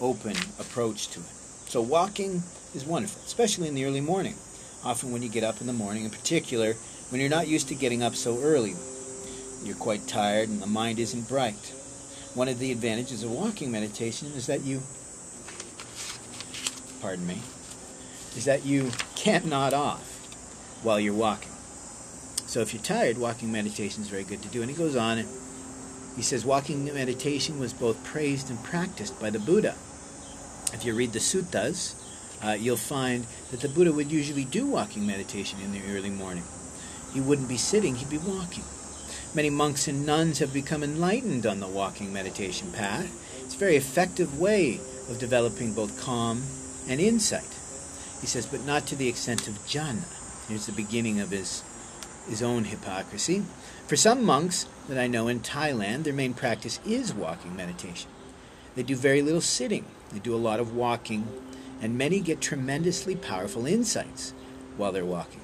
open 0.00 0.34
approach 0.58 1.08
to 1.08 1.20
it. 1.20 1.26
So 1.68 1.82
walking 1.82 2.42
is 2.74 2.86
wonderful, 2.86 3.20
especially 3.26 3.68
in 3.68 3.74
the 3.74 3.84
early 3.84 4.00
morning. 4.00 4.34
Often 4.84 5.12
when 5.12 5.22
you 5.22 5.28
get 5.28 5.44
up 5.44 5.60
in 5.60 5.66
the 5.66 5.74
morning, 5.74 6.04
in 6.04 6.10
particular, 6.10 6.72
when 7.10 7.20
you're 7.20 7.28
not 7.28 7.46
used 7.46 7.68
to 7.68 7.74
getting 7.74 8.02
up 8.02 8.14
so 8.14 8.40
early, 8.40 8.74
you're 9.62 9.76
quite 9.76 10.08
tired 10.08 10.48
and 10.48 10.62
the 10.62 10.66
mind 10.66 10.98
isn't 10.98 11.28
bright. 11.28 11.74
One 12.32 12.48
of 12.48 12.58
the 12.58 12.72
advantages 12.72 13.22
of 13.22 13.30
walking 13.30 13.70
meditation 13.70 14.28
is 14.28 14.46
that 14.46 14.64
you, 14.64 14.80
pardon 17.02 17.26
me, 17.26 17.42
is 18.34 18.46
that 18.46 18.64
you 18.64 18.90
can't 19.14 19.44
nod 19.44 19.74
off 19.74 20.80
while 20.82 20.98
you're 20.98 21.12
walking. 21.12 21.55
So 22.46 22.60
if 22.60 22.72
you're 22.72 22.82
tired, 22.82 23.18
walking 23.18 23.50
meditation 23.50 24.02
is 24.02 24.08
very 24.08 24.24
good 24.24 24.42
to 24.42 24.48
do. 24.48 24.62
And 24.62 24.70
he 24.70 24.76
goes 24.76 24.96
on, 24.96 25.18
and 25.18 25.28
he 26.16 26.22
says, 26.22 26.44
walking 26.44 26.84
meditation 26.84 27.58
was 27.58 27.72
both 27.72 28.02
praised 28.04 28.50
and 28.50 28.62
practiced 28.62 29.20
by 29.20 29.30
the 29.30 29.38
Buddha. 29.38 29.74
If 30.72 30.84
you 30.84 30.94
read 30.94 31.12
the 31.12 31.18
suttas, 31.18 31.94
uh, 32.44 32.52
you'll 32.52 32.76
find 32.76 33.26
that 33.50 33.60
the 33.60 33.68
Buddha 33.68 33.92
would 33.92 34.10
usually 34.10 34.44
do 34.44 34.66
walking 34.66 35.06
meditation 35.06 35.60
in 35.60 35.72
the 35.72 35.82
early 35.94 36.10
morning. 36.10 36.44
He 37.12 37.20
wouldn't 37.20 37.48
be 37.48 37.56
sitting, 37.56 37.96
he'd 37.96 38.10
be 38.10 38.18
walking. 38.18 38.64
Many 39.34 39.50
monks 39.50 39.88
and 39.88 40.06
nuns 40.06 40.38
have 40.38 40.52
become 40.52 40.82
enlightened 40.82 41.46
on 41.46 41.60
the 41.60 41.66
walking 41.66 42.12
meditation 42.12 42.72
path. 42.72 43.10
It's 43.44 43.54
a 43.54 43.58
very 43.58 43.76
effective 43.76 44.38
way 44.38 44.80
of 45.10 45.18
developing 45.18 45.72
both 45.72 46.00
calm 46.00 46.42
and 46.88 47.00
insight. 47.00 47.56
He 48.20 48.26
says, 48.26 48.46
but 48.46 48.64
not 48.64 48.86
to 48.86 48.96
the 48.96 49.08
extent 49.08 49.46
of 49.46 49.54
jhana. 49.66 50.04
Here's 50.48 50.66
the 50.66 50.72
beginning 50.72 51.20
of 51.20 51.30
his, 51.30 51.62
his 52.28 52.42
own 52.42 52.64
hypocrisy. 52.64 53.42
For 53.86 53.96
some 53.96 54.24
monks 54.24 54.66
that 54.88 54.98
I 54.98 55.06
know 55.06 55.28
in 55.28 55.40
Thailand, 55.40 56.04
their 56.04 56.12
main 56.12 56.34
practice 56.34 56.80
is 56.84 57.14
walking 57.14 57.56
meditation. 57.56 58.10
They 58.74 58.82
do 58.82 58.96
very 58.96 59.22
little 59.22 59.40
sitting, 59.40 59.84
they 60.12 60.18
do 60.18 60.34
a 60.34 60.36
lot 60.36 60.60
of 60.60 60.74
walking 60.74 61.26
and 61.80 61.98
many 61.98 62.20
get 62.20 62.40
tremendously 62.40 63.16
powerful 63.16 63.66
insights 63.66 64.32
while 64.76 64.92
they're 64.92 65.04
walking. 65.04 65.40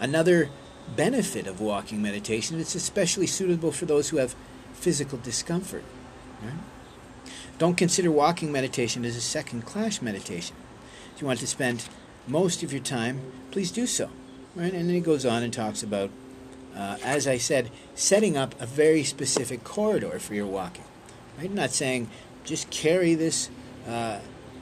Another 0.00 0.50
benefit 0.96 1.46
of 1.46 1.60
walking 1.60 2.00
meditation 2.00 2.58
it's 2.58 2.74
especially 2.74 3.26
suitable 3.26 3.72
for 3.72 3.84
those 3.84 4.08
who 4.08 4.16
have 4.16 4.34
physical 4.72 5.18
discomfort. 5.18 5.84
Right? 6.42 6.52
Don't 7.58 7.76
consider 7.76 8.10
walking 8.10 8.52
meditation 8.52 9.04
as 9.04 9.16
a 9.16 9.20
second 9.20 9.66
class 9.66 10.00
meditation. 10.00 10.56
If 11.14 11.20
you 11.20 11.26
want 11.26 11.40
to 11.40 11.46
spend 11.46 11.88
most 12.26 12.62
of 12.62 12.72
your 12.72 12.82
time, 12.82 13.20
please 13.50 13.72
do 13.72 13.86
so. 13.86 14.10
Right? 14.58 14.74
And 14.74 14.88
then 14.88 14.94
he 14.94 15.00
goes 15.00 15.24
on 15.24 15.44
and 15.44 15.52
talks 15.52 15.84
about, 15.84 16.10
uh, 16.76 16.96
as 17.04 17.28
I 17.28 17.38
said, 17.38 17.70
setting 17.94 18.36
up 18.36 18.60
a 18.60 18.66
very 18.66 19.04
specific 19.04 19.62
corridor 19.62 20.18
for 20.18 20.34
your 20.34 20.46
walking. 20.46 20.84
Right? 21.38 21.48
I'm 21.48 21.54
not 21.54 21.70
saying 21.70 22.10
just 22.42 22.68
carry 22.70 23.14
this 23.14 23.50
uh, 23.86 24.18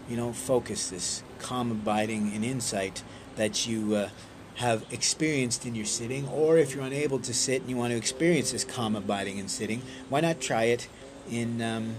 you 0.08 0.16
know, 0.16 0.34
focus, 0.34 0.90
this 0.90 1.22
calm 1.38 1.70
abiding 1.70 2.32
and 2.34 2.44
insight 2.44 3.02
that 3.36 3.66
you 3.66 3.94
uh, 3.94 4.08
have 4.56 4.84
experienced 4.90 5.66
in 5.66 5.74
your 5.74 5.86
sitting, 5.86 6.28
or 6.28 6.58
if 6.58 6.74
you're 6.74 6.84
unable 6.84 7.18
to 7.18 7.34
sit 7.34 7.62
and 7.62 7.70
you 7.70 7.76
want 7.76 7.90
to 7.90 7.96
experience 7.96 8.52
this 8.52 8.64
calm 8.64 8.96
abiding 8.96 9.38
and 9.38 9.50
sitting, 9.50 9.82
why 10.08 10.20
not 10.20 10.40
try 10.40 10.64
it 10.64 10.88
in 11.30 11.60
um, 11.60 11.96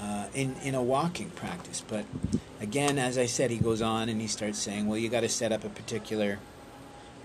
uh, 0.00 0.26
in 0.34 0.56
in 0.62 0.74
a 0.74 0.82
walking 0.82 1.30
practice? 1.30 1.82
But 1.86 2.04
again, 2.60 2.98
as 2.98 3.18
I 3.18 3.26
said, 3.26 3.50
he 3.50 3.58
goes 3.58 3.82
on 3.82 4.08
and 4.08 4.20
he 4.20 4.26
starts 4.26 4.58
saying, 4.58 4.86
well, 4.86 4.98
you 4.98 5.08
got 5.08 5.20
to 5.20 5.28
set 5.28 5.52
up 5.52 5.64
a 5.64 5.68
particular. 5.68 6.38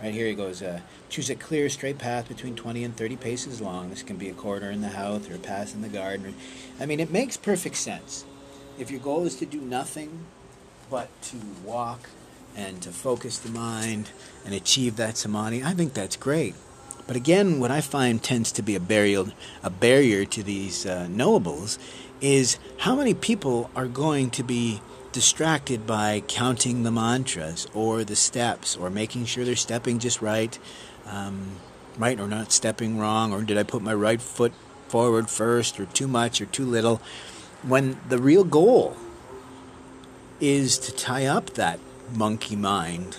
Right 0.02 0.14
here 0.14 0.28
he 0.28 0.34
goes, 0.34 0.62
uh, 0.62 0.80
choose 1.10 1.30
a 1.30 1.36
clear, 1.36 1.68
straight 1.68 1.98
path 1.98 2.30
between 2.30 2.56
20 2.56 2.86
and 2.86 2.96
30 2.96 3.18
paces 3.18 3.60
long. 3.60 3.90
This 3.90 4.02
can 4.02 4.16
be 4.16 4.30
a 4.30 4.34
corridor 4.34 4.72
in 4.72 4.80
the 4.80 4.90
house 4.90 5.30
or 5.30 5.36
a 5.36 5.40
path 5.40 5.76
in 5.76 5.82
the 5.82 5.90
garden. 5.90 6.36
I 6.80 6.86
mean, 6.86 7.02
it 7.02 7.12
makes 7.12 7.36
perfect 7.36 7.76
sense 7.76 8.24
if 8.80 8.90
your 8.90 9.02
goal 9.02 9.26
is 9.26 9.36
to 9.36 9.46
do 9.46 9.60
nothing 9.60 10.26
but 10.90 11.10
to 11.22 11.38
walk 11.64 12.10
and 12.56 12.82
to 12.82 12.92
focus 12.92 13.38
the 13.38 13.50
mind 13.50 14.12
and 14.46 14.54
achieve 14.56 14.96
that 14.96 15.18
samadhi, 15.18 15.64
I 15.64 15.74
think 15.74 15.94
that's 15.94 16.16
great. 16.16 16.56
But 17.06 17.16
again, 17.16 17.60
what 17.60 17.72
I 17.72 17.82
find 17.82 18.24
tends 18.24 18.52
to 18.54 18.62
be 18.62 18.76
a 18.76 18.80
barrier, 18.80 19.26
a 19.64 19.70
barrier 19.70 20.26
to 20.26 20.44
these 20.44 20.86
uh, 20.86 21.08
knowables 21.10 21.78
is 22.22 22.58
how 22.80 22.96
many 22.96 23.14
people 23.14 23.70
are 23.76 23.88
going 23.88 24.30
to 24.32 24.44
be 24.44 24.82
distracted 25.12 25.88
by 25.88 26.22
counting 26.28 26.84
the 26.84 26.92
mantras 26.92 27.68
or 27.74 28.04
the 28.04 28.16
steps 28.16 28.78
or 28.78 28.90
making 28.90 29.26
sure 29.26 29.44
they're 29.44 29.56
stepping 29.56 30.00
just 30.00 30.22
right, 30.22 30.60
um, 31.08 31.52
right 31.98 32.20
or 32.20 32.28
not 32.28 32.52
stepping 32.52 33.00
wrong, 33.00 33.34
or 33.34 33.42
did 33.42 33.58
I 33.58 33.64
put 33.64 33.82
my 33.82 33.94
right 33.94 34.22
foot 34.22 34.54
forward 34.88 35.30
first 35.30 35.80
or 35.80 35.86
too 35.86 36.08
much 36.08 36.42
or 36.42 36.46
too 36.46 36.66
little, 36.66 37.02
when 37.64 38.00
the 38.08 38.18
real 38.18 38.44
goal 38.44 38.96
is 40.40 40.78
to 40.80 40.92
tie 40.92 41.26
up 41.26 41.52
that 41.52 41.80
monkey 42.14 42.56
mind, 42.56 43.18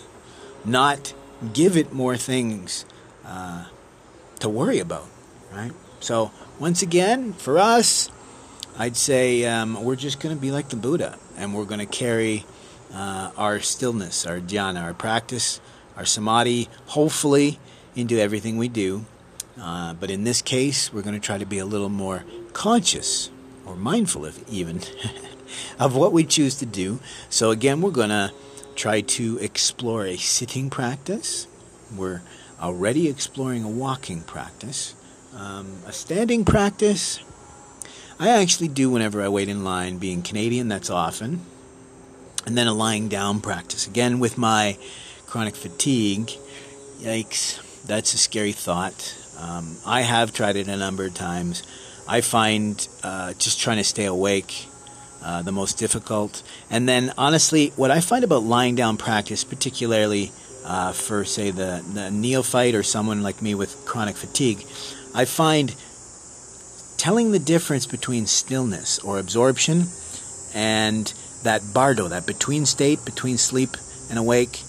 not 0.64 1.12
give 1.52 1.76
it 1.76 1.92
more 1.92 2.16
things 2.16 2.84
uh, 3.24 3.66
to 4.38 4.48
worry 4.48 4.78
about, 4.78 5.06
right? 5.52 5.72
So, 6.00 6.30
once 6.58 6.82
again, 6.82 7.32
for 7.34 7.58
us, 7.58 8.10
I'd 8.78 8.96
say 8.96 9.44
um, 9.44 9.82
we're 9.82 9.96
just 9.96 10.20
going 10.20 10.34
to 10.34 10.40
be 10.40 10.50
like 10.50 10.68
the 10.68 10.76
Buddha, 10.76 11.18
and 11.36 11.54
we're 11.54 11.64
going 11.64 11.80
to 11.80 11.86
carry 11.86 12.44
uh, 12.94 13.30
our 13.36 13.60
stillness, 13.60 14.26
our 14.26 14.40
dhyana, 14.40 14.82
our 14.82 14.94
practice, 14.94 15.60
our 15.96 16.04
samadhi, 16.04 16.68
hopefully, 16.86 17.58
into 17.94 18.18
everything 18.18 18.56
we 18.56 18.68
do. 18.68 19.04
Uh, 19.60 19.92
but 19.94 20.10
in 20.10 20.24
this 20.24 20.40
case, 20.40 20.92
we're 20.92 21.02
going 21.02 21.14
to 21.14 21.20
try 21.20 21.36
to 21.38 21.46
be 21.46 21.58
a 21.58 21.66
little 21.66 21.88
more 21.88 22.24
conscious 22.52 23.30
or 23.66 23.76
mindful 23.76 24.24
of 24.24 24.42
even 24.48 24.80
of 25.78 25.94
what 25.94 26.12
we 26.12 26.24
choose 26.24 26.56
to 26.56 26.66
do. 26.66 27.00
So 27.28 27.50
again, 27.50 27.80
we're 27.80 27.90
going 27.90 28.10
to 28.10 28.32
try 28.74 29.02
to 29.02 29.38
explore 29.38 30.06
a 30.06 30.16
sitting 30.16 30.70
practice. 30.70 31.46
We're 31.94 32.22
already 32.60 33.08
exploring 33.08 33.64
a 33.64 33.68
walking 33.68 34.22
practice. 34.22 34.94
Um, 35.34 35.78
a 35.86 35.92
standing 35.92 36.44
practice, 36.44 37.20
I 38.20 38.28
actually 38.42 38.68
do 38.68 38.90
whenever 38.90 39.22
I 39.22 39.28
wait 39.28 39.48
in 39.48 39.64
line. 39.64 39.96
Being 39.96 40.20
Canadian, 40.20 40.68
that's 40.68 40.90
often. 40.90 41.40
And 42.44 42.56
then 42.56 42.66
a 42.66 42.74
lying 42.74 43.08
down 43.08 43.40
practice. 43.40 43.86
Again, 43.86 44.20
with 44.20 44.36
my 44.36 44.76
chronic 45.26 45.56
fatigue, 45.56 46.30
yikes, 46.98 47.58
that's 47.86 48.12
a 48.12 48.18
scary 48.18 48.52
thought. 48.52 49.16
Um, 49.38 49.74
I 49.86 50.02
have 50.02 50.34
tried 50.34 50.56
it 50.56 50.68
a 50.68 50.76
number 50.76 51.06
of 51.06 51.14
times. 51.14 51.62
I 52.06 52.20
find 52.20 52.86
uh, 53.02 53.32
just 53.38 53.58
trying 53.58 53.78
to 53.78 53.84
stay 53.84 54.04
awake 54.04 54.66
uh, 55.24 55.40
the 55.40 55.52
most 55.52 55.78
difficult. 55.78 56.42
And 56.68 56.86
then, 56.86 57.14
honestly, 57.16 57.68
what 57.76 57.90
I 57.90 58.00
find 58.00 58.22
about 58.22 58.42
lying 58.42 58.74
down 58.74 58.98
practice, 58.98 59.44
particularly 59.44 60.30
uh, 60.66 60.92
for, 60.92 61.24
say, 61.24 61.52
the, 61.52 61.82
the 61.94 62.10
neophyte 62.10 62.74
or 62.74 62.82
someone 62.82 63.22
like 63.22 63.40
me 63.40 63.54
with 63.54 63.86
chronic 63.86 64.16
fatigue, 64.16 64.58
I 65.14 65.24
find 65.24 65.74
telling 67.00 67.32
the 67.32 67.38
difference 67.38 67.86
between 67.86 68.26
stillness 68.26 68.98
or 68.98 69.18
absorption 69.18 69.86
and 70.54 71.14
that 71.44 71.62
bardo, 71.72 72.08
that 72.08 72.26
between 72.26 72.66
state, 72.66 73.02
between 73.06 73.38
sleep 73.38 73.70
and 74.10 74.18
awake, 74.18 74.62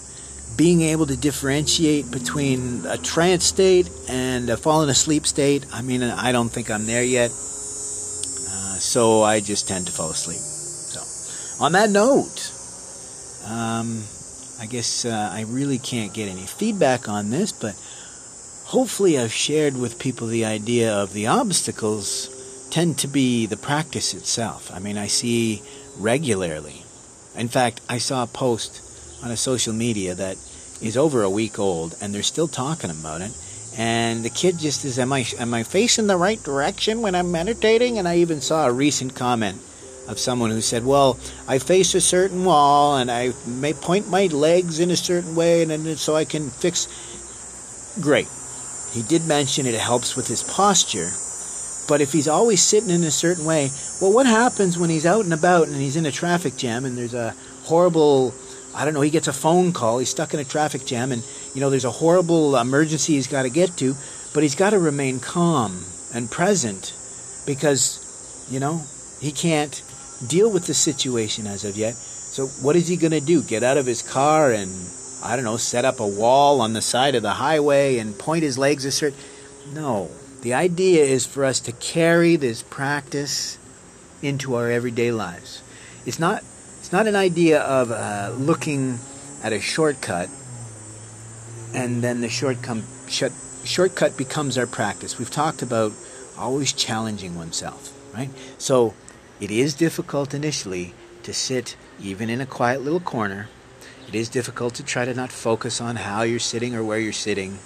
being 0.56 0.80
able 0.80 1.04
to 1.04 1.14
differentiate 1.14 2.10
between 2.10 2.86
a 2.86 2.96
trance 2.96 3.44
state 3.44 3.90
and 4.08 4.48
a 4.48 4.56
fallen 4.56 4.88
asleep 4.88 5.26
state. 5.26 5.66
I 5.74 5.82
mean, 5.82 6.02
I 6.02 6.32
don't 6.32 6.48
think 6.48 6.70
I'm 6.70 6.86
there 6.86 7.04
yet. 7.04 7.30
Uh, 7.30 8.76
so 8.78 9.22
I 9.22 9.40
just 9.40 9.68
tend 9.68 9.84
to 9.88 9.92
fall 9.92 10.08
asleep. 10.08 10.38
So, 10.38 11.62
on 11.62 11.72
that 11.72 11.90
note, 11.90 12.50
um, 13.44 14.04
I 14.58 14.64
guess 14.64 15.04
uh, 15.04 15.30
I 15.30 15.42
really 15.48 15.78
can't 15.78 16.14
get 16.14 16.30
any 16.30 16.46
feedback 16.46 17.10
on 17.10 17.28
this, 17.28 17.52
but 17.52 17.74
hopefully 18.72 19.18
I've 19.18 19.34
shared 19.34 19.76
with 19.76 19.98
people 19.98 20.26
the 20.26 20.46
idea 20.46 20.90
of 20.90 21.12
the 21.12 21.26
obstacles 21.26 22.68
tend 22.70 22.96
to 23.00 23.06
be 23.06 23.44
the 23.44 23.58
practice 23.58 24.14
itself. 24.14 24.72
I 24.72 24.78
mean, 24.78 24.96
I 24.96 25.08
see 25.08 25.62
regularly. 25.98 26.82
In 27.36 27.48
fact, 27.48 27.82
I 27.90 27.98
saw 27.98 28.22
a 28.22 28.26
post 28.26 28.80
on 29.22 29.30
a 29.30 29.36
social 29.36 29.74
media 29.74 30.14
that 30.14 30.38
is 30.80 30.96
over 30.96 31.22
a 31.22 31.28
week 31.28 31.58
old, 31.58 31.94
and 32.00 32.14
they're 32.14 32.22
still 32.22 32.48
talking 32.48 32.88
about 32.88 33.20
it. 33.20 33.32
And 33.76 34.24
the 34.24 34.30
kid 34.30 34.58
just 34.58 34.86
is, 34.86 34.98
am 34.98 35.12
I 35.12 35.26
am 35.38 35.52
I 35.52 35.64
facing 35.64 36.06
the 36.06 36.16
right 36.16 36.42
direction 36.42 37.02
when 37.02 37.14
I'm 37.14 37.30
meditating? 37.30 37.98
And 37.98 38.08
I 38.08 38.16
even 38.16 38.40
saw 38.40 38.66
a 38.66 38.72
recent 38.72 39.14
comment 39.14 39.58
of 40.08 40.18
someone 40.18 40.50
who 40.50 40.62
said, 40.62 40.86
"Well, 40.86 41.18
I 41.46 41.58
face 41.58 41.94
a 41.94 42.00
certain 42.00 42.44
wall, 42.46 42.96
and 42.96 43.10
I 43.10 43.32
may 43.46 43.74
point 43.74 44.08
my 44.08 44.28
legs 44.28 44.80
in 44.80 44.90
a 44.90 44.96
certain 44.96 45.34
way, 45.34 45.60
and 45.60 45.70
then 45.70 45.96
so 45.96 46.16
I 46.16 46.24
can 46.24 46.48
fix." 46.48 46.88
Great. 48.00 48.28
He 48.92 49.02
did 49.02 49.26
mention 49.26 49.66
it 49.66 49.74
helps 49.74 50.16
with 50.16 50.28
his 50.28 50.42
posture, 50.42 51.10
but 51.88 52.00
if 52.00 52.12
he's 52.12 52.28
always 52.28 52.62
sitting 52.62 52.90
in 52.90 53.04
a 53.04 53.10
certain 53.10 53.44
way, 53.44 53.70
well, 54.00 54.12
what 54.12 54.26
happens 54.26 54.78
when 54.78 54.90
he's 54.90 55.06
out 55.06 55.24
and 55.24 55.32
about 55.32 55.68
and 55.68 55.76
he's 55.76 55.96
in 55.96 56.06
a 56.06 56.12
traffic 56.12 56.56
jam 56.56 56.84
and 56.84 56.96
there's 56.96 57.14
a 57.14 57.34
horrible 57.64 58.34
I 58.74 58.84
don't 58.84 58.94
know, 58.94 59.02
he 59.02 59.10
gets 59.10 59.28
a 59.28 59.32
phone 59.32 59.72
call, 59.72 59.98
he's 59.98 60.08
stuck 60.08 60.32
in 60.32 60.40
a 60.40 60.44
traffic 60.44 60.86
jam, 60.86 61.12
and, 61.12 61.22
you 61.54 61.60
know, 61.60 61.68
there's 61.68 61.84
a 61.84 61.90
horrible 61.90 62.56
emergency 62.56 63.14
he's 63.14 63.26
got 63.26 63.42
to 63.42 63.50
get 63.50 63.76
to, 63.78 63.94
but 64.32 64.42
he's 64.42 64.54
got 64.54 64.70
to 64.70 64.78
remain 64.78 65.20
calm 65.20 65.84
and 66.14 66.30
present 66.30 66.94
because, 67.46 68.46
you 68.50 68.60
know, 68.60 68.82
he 69.20 69.30
can't 69.30 69.82
deal 70.26 70.50
with 70.50 70.66
the 70.66 70.74
situation 70.74 71.46
as 71.46 71.64
of 71.64 71.76
yet. 71.76 71.94
So, 71.94 72.46
what 72.46 72.76
is 72.76 72.88
he 72.88 72.96
going 72.96 73.12
to 73.12 73.20
do? 73.20 73.42
Get 73.42 73.62
out 73.62 73.76
of 73.76 73.84
his 73.84 74.00
car 74.00 74.52
and, 74.52 74.70
I 75.22 75.36
don't 75.36 75.44
know, 75.44 75.56
set 75.56 75.84
up 75.84 76.00
a 76.00 76.06
wall 76.06 76.60
on 76.60 76.72
the 76.72 76.82
side 76.82 77.14
of 77.14 77.22
the 77.22 77.30
highway 77.30 77.98
and 77.98 78.18
point 78.18 78.42
his 78.42 78.58
legs 78.58 78.84
a 78.84 78.90
certain. 78.90 79.18
No. 79.72 80.10
The 80.42 80.54
idea 80.54 81.04
is 81.04 81.24
for 81.24 81.44
us 81.44 81.60
to 81.60 81.72
carry 81.72 82.36
this 82.36 82.62
practice 82.62 83.58
into 84.22 84.56
our 84.56 84.70
everyday 84.70 85.12
lives. 85.12 85.62
It's 86.04 86.18
not 86.18 86.42
it's 86.80 86.92
not 86.92 87.06
an 87.06 87.14
idea 87.14 87.60
of 87.60 87.92
uh, 87.92 88.34
looking 88.36 88.98
at 89.44 89.52
a 89.52 89.60
shortcut 89.60 90.28
and 91.74 92.02
then 92.02 92.20
the 92.20 92.28
shortcut, 92.28 92.78
shortcut 93.64 94.16
becomes 94.16 94.58
our 94.58 94.66
practice. 94.66 95.18
We've 95.18 95.30
talked 95.30 95.62
about 95.62 95.92
always 96.36 96.72
challenging 96.72 97.34
oneself, 97.34 97.92
right? 98.14 98.30
So 98.58 98.94
it 99.40 99.50
is 99.50 99.74
difficult 99.74 100.34
initially 100.34 100.94
to 101.22 101.32
sit 101.32 101.76
even 102.00 102.28
in 102.28 102.40
a 102.40 102.46
quiet 102.46 102.82
little 102.82 103.00
corner. 103.00 103.48
It 104.12 104.18
is 104.18 104.28
difficult 104.28 104.74
to 104.74 104.82
try 104.84 105.06
to 105.06 105.14
not 105.14 105.32
focus 105.32 105.80
on 105.80 105.96
how 105.96 106.20
you're 106.20 106.38
sitting 106.38 106.74
or 106.74 106.84
where 106.84 106.98
you're 106.98 107.14
sitting. 107.14 107.60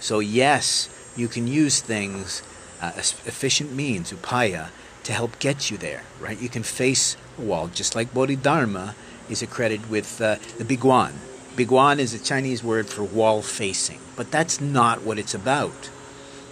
So, 0.00 0.18
yes, 0.18 0.88
you 1.14 1.28
can 1.28 1.46
use 1.46 1.80
things, 1.80 2.42
uh, 2.80 2.90
efficient 2.96 3.72
means, 3.72 4.12
upaya, 4.12 4.70
to 5.04 5.12
help 5.12 5.38
get 5.38 5.70
you 5.70 5.76
there, 5.76 6.02
right? 6.18 6.40
You 6.40 6.48
can 6.48 6.64
face 6.64 7.16
a 7.38 7.42
wall, 7.42 7.68
just 7.68 7.94
like 7.94 8.12
Bodhidharma 8.12 8.96
is 9.30 9.42
accredited 9.42 9.88
with 9.90 10.20
uh, 10.20 10.38
the 10.58 10.64
Biguan. 10.64 11.12
Biguan 11.54 12.00
is 12.00 12.12
a 12.12 12.18
Chinese 12.18 12.64
word 12.64 12.88
for 12.88 13.04
wall 13.04 13.40
facing, 13.40 14.00
but 14.16 14.32
that's 14.32 14.60
not 14.60 15.02
what 15.02 15.20
it's 15.20 15.34
about. 15.34 15.88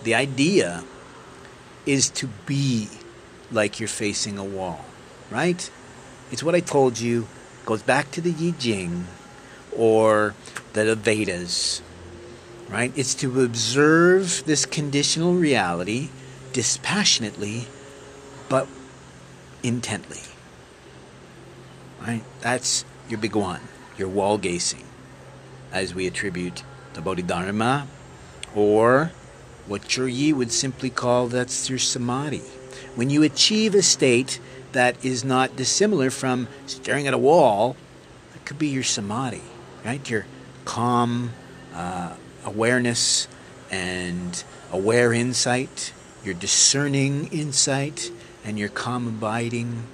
The 0.04 0.14
idea 0.14 0.84
is 1.86 2.08
to 2.10 2.28
be 2.46 2.88
like 3.50 3.80
you're 3.80 3.88
facing 3.88 4.38
a 4.38 4.44
wall, 4.44 4.84
right? 5.28 5.68
It's 6.30 6.44
what 6.44 6.54
I 6.54 6.60
told 6.60 7.00
you, 7.00 7.26
goes 7.66 7.82
back 7.82 8.12
to 8.12 8.20
the 8.20 8.30
Yi 8.30 8.52
Jing 8.52 9.06
or 9.76 10.34
the 10.72 10.94
Vedas, 10.94 11.82
right? 12.68 12.92
It's 12.96 13.14
to 13.16 13.42
observe 13.42 14.44
this 14.46 14.66
conditional 14.66 15.34
reality 15.34 16.10
dispassionately 16.52 17.66
but 18.48 18.66
intently. 19.62 20.20
Right? 22.00 22.22
That's 22.40 22.84
your 23.08 23.18
Biguan, 23.18 23.60
your 23.98 24.08
wall 24.08 24.38
gazing, 24.38 24.84
as 25.72 25.94
we 25.94 26.06
attribute 26.06 26.62
the 26.94 27.00
Bodhidharma, 27.00 27.86
or 28.54 29.12
what 29.66 29.82
Zhiyi 29.82 30.32
would 30.32 30.50
simply 30.50 30.90
call 30.90 31.28
that's 31.28 31.68
your 31.68 31.78
samadhi. 31.78 32.42
When 32.96 33.10
you 33.10 33.22
achieve 33.22 33.74
a 33.74 33.82
state 33.82 34.40
that 34.72 35.02
is 35.04 35.24
not 35.24 35.56
dissimilar 35.56 36.10
from 36.10 36.48
staring 36.66 37.06
at 37.06 37.14
a 37.14 37.18
wall, 37.18 37.76
that 38.32 38.44
could 38.44 38.58
be 38.58 38.68
your 38.68 38.82
samadhi, 38.82 39.42
right? 39.84 40.08
Your 40.08 40.26
calm 40.64 41.30
uh, 41.74 42.14
awareness 42.44 43.28
and 43.70 44.42
aware 44.72 45.12
insight, 45.12 45.92
your 46.24 46.34
discerning 46.34 47.28
insight, 47.28 48.10
and 48.44 48.58
your 48.58 48.68
calm 48.68 49.06
abiding, 49.06 49.84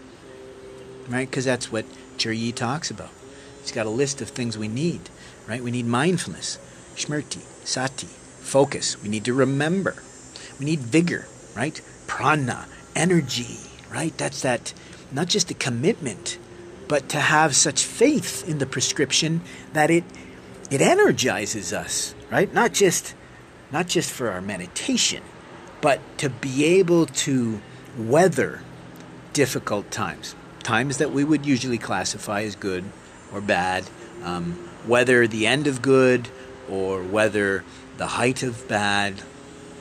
right? 1.09 1.29
Because 1.29 1.45
that's 1.45 1.71
what 1.71 1.85
Zhiyi 2.19 2.55
talks 2.55 2.91
about. 2.91 3.11
He's 3.61 3.73
got 3.73 3.87
a 3.87 3.91
list 3.91 4.23
of 4.23 4.29
things 4.29 4.57
we 4.57 4.69
need, 4.69 5.01
right? 5.47 5.63
We 5.63 5.71
need 5.71 5.87
mindfulness, 5.87 6.59
smriti, 6.95 7.43
sati, 7.67 8.07
focus. 8.07 9.03
We 9.03 9.09
need 9.09 9.25
to 9.25 9.35
remember. 9.35 9.97
We 10.59 10.67
need 10.67 10.81
vigor, 10.81 11.27
right? 11.55 11.81
Prana, 12.07 12.67
energy, 12.95 13.59
right? 13.93 14.17
That's 14.17 14.43
that, 14.43 14.73
not 15.13 15.29
just 15.29 15.51
a 15.51 15.55
commitment, 15.55 16.39
but 16.89 17.09
to 17.11 17.19
have 17.19 17.57
such 17.57 17.85
faith 17.85 18.49
in 18.49 18.59
the 18.59 18.67
prescription 18.67 19.41
that 19.73 19.91
it 19.91 20.05
it 20.71 20.81
energizes 20.81 21.73
us, 21.73 22.15
right? 22.31 22.53
Not 22.53 22.73
just 22.73 23.15
not 23.71 23.87
just 23.87 24.11
for 24.11 24.31
our 24.31 24.41
meditation, 24.41 25.23
but 25.81 26.01
to 26.19 26.31
be 26.31 26.65
able 26.65 27.07
to 27.07 27.61
weather 27.99 28.63
difficult 29.33 29.91
times, 29.91 30.35
times 30.63 30.99
that 30.99 31.13
we 31.13 31.25
would 31.25 31.45
usually 31.45 31.79
classify 31.79 32.43
as 32.43 32.57
good 32.57 32.85
or 33.33 33.41
bad, 33.41 33.85
um, 34.23 34.53
whether 34.87 35.27
the 35.27 35.47
end 35.47 35.67
of 35.67 35.83
good 35.83 36.29
or 36.69 37.03
whether 37.03 37.65
the 37.99 38.07
height 38.07 38.43
of 38.43 38.67
bad, 38.69 39.15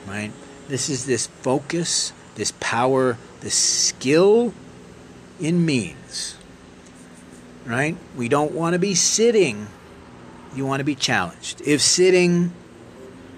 right? 0.06 0.32
This 0.68 0.88
is 0.88 1.06
this 1.06 1.26
focus, 1.26 2.12
this 2.34 2.52
power, 2.60 3.16
this 3.40 3.54
skill 3.54 4.52
in 5.40 5.64
means, 5.64 6.36
right? 7.66 7.96
We 8.16 8.28
don't 8.28 8.52
want 8.52 8.74
to 8.74 8.78
be 8.78 8.94
sitting, 8.94 9.66
you 10.54 10.64
want 10.64 10.80
to 10.80 10.84
be 10.84 10.94
challenged. 10.94 11.60
If 11.62 11.82
sitting 11.82 12.52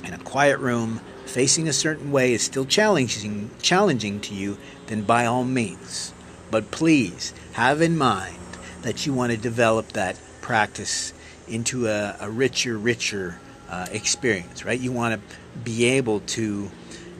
in 0.05 0.15
a 0.15 0.19
quiet 0.19 0.59
room 0.59 1.01
facing 1.27 1.69
a 1.69 1.73
certain 1.73 2.11
way 2.11 2.33
is 2.33 2.43
still 2.43 2.65
challenging 2.65 3.51
challenging 3.61 4.21
to 4.21 4.35
you, 4.35 4.59
then 4.87 5.03
by 5.03 5.27
all 5.27 5.45
means. 5.45 6.13
But 6.51 6.71
please 6.71 7.35
have 7.53 7.83
in 7.83 7.99
mind 7.99 8.37
that 8.83 9.07
you 9.07 9.13
want 9.13 9.33
to 9.33 9.39
develop 9.39 9.89
that 9.89 10.19
practice 10.41 11.13
into 11.47 11.87
a, 11.87 12.17
a 12.21 12.31
richer, 12.31 12.79
richer 12.79 13.39
uh, 13.69 13.87
experience, 13.91 14.65
right? 14.65 14.79
You 14.79 14.93
want 14.93 15.21
to 15.21 15.37
be 15.59 15.85
able 15.85 16.21
to, 16.21 16.71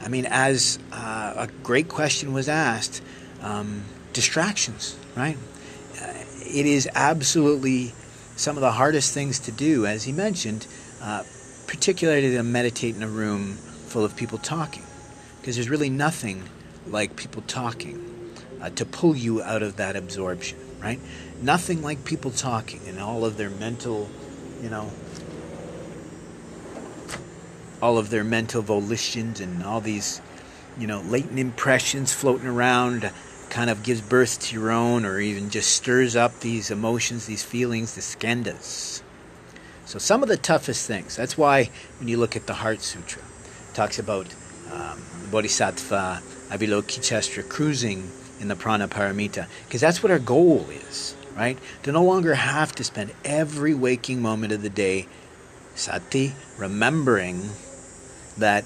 I 0.01 0.07
mean, 0.07 0.25
as 0.29 0.79
uh, 0.91 1.33
a 1.35 1.47
great 1.63 1.87
question 1.87 2.33
was 2.33 2.49
asked, 2.49 3.03
um, 3.41 3.83
distractions, 4.13 4.97
right? 5.15 5.37
It 6.51 6.65
is 6.65 6.89
absolutely 6.95 7.93
some 8.35 8.57
of 8.57 8.61
the 8.61 8.71
hardest 8.71 9.13
things 9.13 9.39
to 9.39 9.51
do, 9.51 9.85
as 9.85 10.03
he 10.03 10.11
mentioned, 10.11 10.65
uh, 11.01 11.23
particularly 11.67 12.31
to 12.31 12.41
meditate 12.41 12.95
in 12.95 13.03
a 13.03 13.07
room 13.07 13.53
full 13.53 14.03
of 14.03 14.15
people 14.15 14.39
talking, 14.39 14.83
because 15.39 15.55
there's 15.55 15.69
really 15.69 15.89
nothing 15.89 16.43
like 16.87 17.15
people 17.15 17.43
talking 17.43 18.33
uh, 18.61 18.69
to 18.71 18.85
pull 18.85 19.15
you 19.15 19.43
out 19.43 19.61
of 19.61 19.75
that 19.75 19.95
absorption, 19.95 20.57
right? 20.81 20.99
Nothing 21.41 21.83
like 21.83 22.03
people 22.03 22.31
talking 22.31 22.81
and 22.87 22.99
all 22.99 23.25
of 23.25 23.37
their 23.37 23.49
mental, 23.51 24.09
you 24.61 24.69
know, 24.69 24.91
all 27.81 27.97
of 27.97 28.09
their 28.09 28.23
mental 28.23 28.63
volitions 28.63 29.39
and 29.39 29.63
all 29.63 29.81
these, 29.81 30.19
you 30.77 30.87
know, 30.87 31.01
latent 31.01 31.39
impressions 31.39 32.11
floating 32.11 32.47
around 32.47 33.11
kind 33.49 33.69
of 33.69 33.83
gives 33.83 34.01
birth 34.01 34.39
to 34.39 34.55
your 34.55 34.71
own 34.71 35.05
or 35.05 35.19
even 35.19 35.49
just 35.49 35.71
stirs 35.71 36.15
up 36.15 36.39
these 36.39 36.71
emotions, 36.71 37.25
these 37.25 37.43
feelings, 37.43 37.95
the 37.95 38.01
skandhas. 38.01 39.01
So 39.85 39.97
some 39.97 40.21
of 40.21 40.29
the 40.29 40.37
toughest 40.37 40.87
things. 40.87 41.15
That's 41.15 41.37
why 41.37 41.71
when 41.97 42.07
you 42.07 42.17
look 42.17 42.35
at 42.35 42.45
the 42.45 42.53
Heart 42.53 42.81
Sutra, 42.81 43.21
it 43.23 43.75
talks 43.75 43.97
about 43.97 44.27
um, 44.71 45.01
Bodhisattva 45.31 46.21
Avalokitesvara 46.49 47.49
cruising 47.49 48.11
in 48.39 48.47
the 48.47 48.55
Prajna 48.55 48.87
Paramita, 48.87 49.47
because 49.65 49.81
that's 49.81 50.01
what 50.01 50.11
our 50.11 50.19
goal 50.19 50.65
is, 50.69 51.15
right? 51.35 51.57
To 51.83 51.91
no 51.91 52.03
longer 52.03 52.35
have 52.35 52.73
to 52.75 52.83
spend 52.83 53.11
every 53.25 53.73
waking 53.73 54.21
moment 54.21 54.53
of 54.53 54.61
the 54.61 54.69
day 54.69 55.07
sati, 55.75 56.33
remembering 56.57 57.49
that 58.37 58.63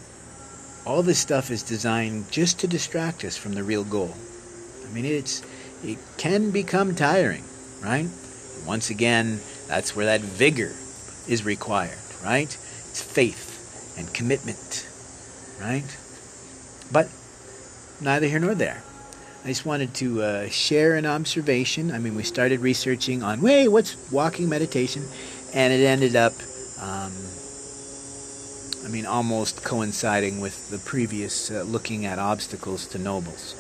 all 0.86 1.04
this 1.04 1.20
stuff 1.20 1.50
is 1.50 1.64
designed 1.64 2.30
just 2.30 2.60
to 2.60 2.68
distract 2.68 3.24
us 3.24 3.38
from 3.38 3.54
the 3.54 3.64
real 3.64 3.84
goal. 3.84 4.14
Mean, 4.94 5.06
it's 5.06 5.42
it 5.84 5.98
can 6.18 6.52
become 6.52 6.94
tiring, 6.94 7.44
right? 7.82 8.08
Once 8.68 8.92
again, 8.92 9.40
that's 9.68 9.96
where 9.96 10.06
that 10.06 10.22
vigor 10.22 10.72
is 11.28 11.44
required, 11.44 11.98
right? 12.24 12.46
It's 12.46 13.02
faith 13.02 13.96
and 13.98 14.14
commitment, 14.14 14.88
right? 15.60 15.98
But 16.92 17.10
neither 18.02 18.28
here 18.28 18.40
nor 18.40 18.54
there. 18.54 18.84
I 19.44 19.48
just 19.48 19.66
wanted 19.66 19.96
to 19.96 20.22
uh, 20.22 20.50
share 20.50 20.96
an 20.96 21.08
observation. 21.08 21.92
I 21.92 21.98
mean, 21.98 22.16
we 22.16 22.24
started 22.24 22.60
researching 22.60 23.24
on, 23.24 23.42
wait, 23.42 23.68
what's 23.70 23.98
walking 24.12 24.48
meditation? 24.48 25.04
And 25.56 25.74
it 25.74 25.84
ended 25.84 26.16
up, 26.16 26.34
um, 26.80 27.12
I 28.86 28.90
mean, 28.90 29.06
almost 29.06 29.64
coinciding 29.64 30.40
with 30.40 30.70
the 30.70 30.78
previous 30.78 31.50
uh, 31.50 31.64
looking 31.64 32.06
at 32.06 32.20
obstacles 32.20 32.86
to 32.90 33.00
nobles. 33.00 33.56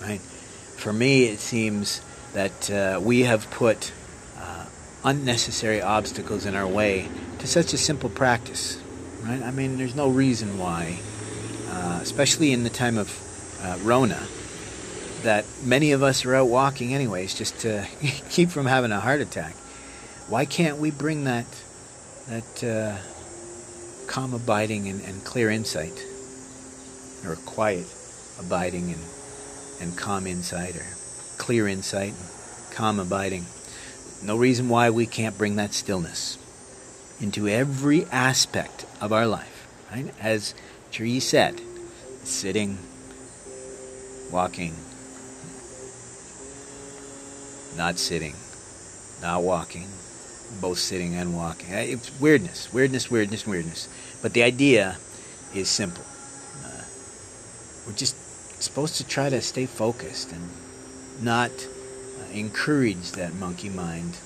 Right? 0.00 0.20
For 0.20 0.92
me, 0.92 1.24
it 1.24 1.38
seems 1.38 2.00
that 2.32 2.70
uh, 2.70 3.00
we 3.02 3.20
have 3.22 3.50
put 3.50 3.92
uh, 4.38 4.66
unnecessary 5.04 5.80
obstacles 5.80 6.46
in 6.46 6.54
our 6.54 6.66
way 6.66 7.08
to 7.38 7.46
such 7.46 7.72
a 7.72 7.78
simple 7.78 8.10
practice. 8.10 8.80
Right? 9.22 9.42
I 9.42 9.50
mean, 9.50 9.78
there's 9.78 9.94
no 9.94 10.08
reason 10.08 10.58
why, 10.58 10.98
uh, 11.70 11.98
especially 12.02 12.52
in 12.52 12.62
the 12.62 12.70
time 12.70 12.98
of 12.98 13.10
uh, 13.62 13.78
Rona, 13.82 14.22
that 15.22 15.44
many 15.64 15.92
of 15.92 16.02
us 16.02 16.24
are 16.24 16.34
out 16.34 16.48
walking 16.48 16.94
anyways 16.94 17.34
just 17.34 17.58
to 17.60 17.86
keep 18.30 18.50
from 18.50 18.66
having 18.66 18.92
a 18.92 19.00
heart 19.00 19.20
attack. 19.20 19.54
Why 20.28 20.44
can't 20.44 20.78
we 20.78 20.90
bring 20.90 21.24
that 21.24 21.46
that 22.28 22.64
uh, 22.64 22.96
calm 24.08 24.34
abiding 24.34 24.88
and, 24.88 25.00
and 25.02 25.24
clear 25.24 25.48
insight, 25.50 26.04
or 27.24 27.36
quiet 27.36 27.86
abiding 28.40 28.90
and 28.90 29.00
and 29.80 29.96
calm 29.96 30.26
insight, 30.26 30.76
or 30.76 30.86
clear 31.38 31.68
insight, 31.68 32.14
calm 32.72 32.98
abiding? 32.98 33.46
No 34.22 34.36
reason 34.36 34.68
why 34.68 34.90
we 34.90 35.06
can't 35.06 35.36
bring 35.36 35.56
that 35.56 35.74
stillness 35.74 36.38
into 37.20 37.48
every 37.48 38.04
aspect 38.06 38.86
of 39.00 39.12
our 39.12 39.26
life. 39.26 39.68
Right? 39.92 40.12
As 40.20 40.54
Tree 40.90 41.20
said, 41.20 41.60
sitting, 42.24 42.78
walking, 44.32 44.74
not 47.76 47.98
sitting, 47.98 48.34
not 49.22 49.42
walking, 49.42 49.88
both 50.60 50.78
sitting 50.78 51.14
and 51.14 51.36
walking. 51.36 51.68
It's 51.70 52.10
weirdness, 52.20 52.72
weirdness, 52.72 53.10
weirdness, 53.10 53.46
weirdness. 53.46 53.88
But 54.22 54.32
the 54.32 54.42
idea 54.42 54.96
is 55.54 55.68
simple. 55.68 56.04
Uh, 56.64 56.82
we're 57.86 57.92
just 57.94 58.16
supposed 58.58 58.96
to 58.96 59.06
try 59.06 59.28
to 59.28 59.40
stay 59.40 59.66
focused 59.66 60.32
and 60.32 60.48
not 61.20 61.50
uh, 61.50 62.32
encourage 62.32 63.12
that 63.12 63.34
monkey 63.34 63.68
mind, 63.68 64.16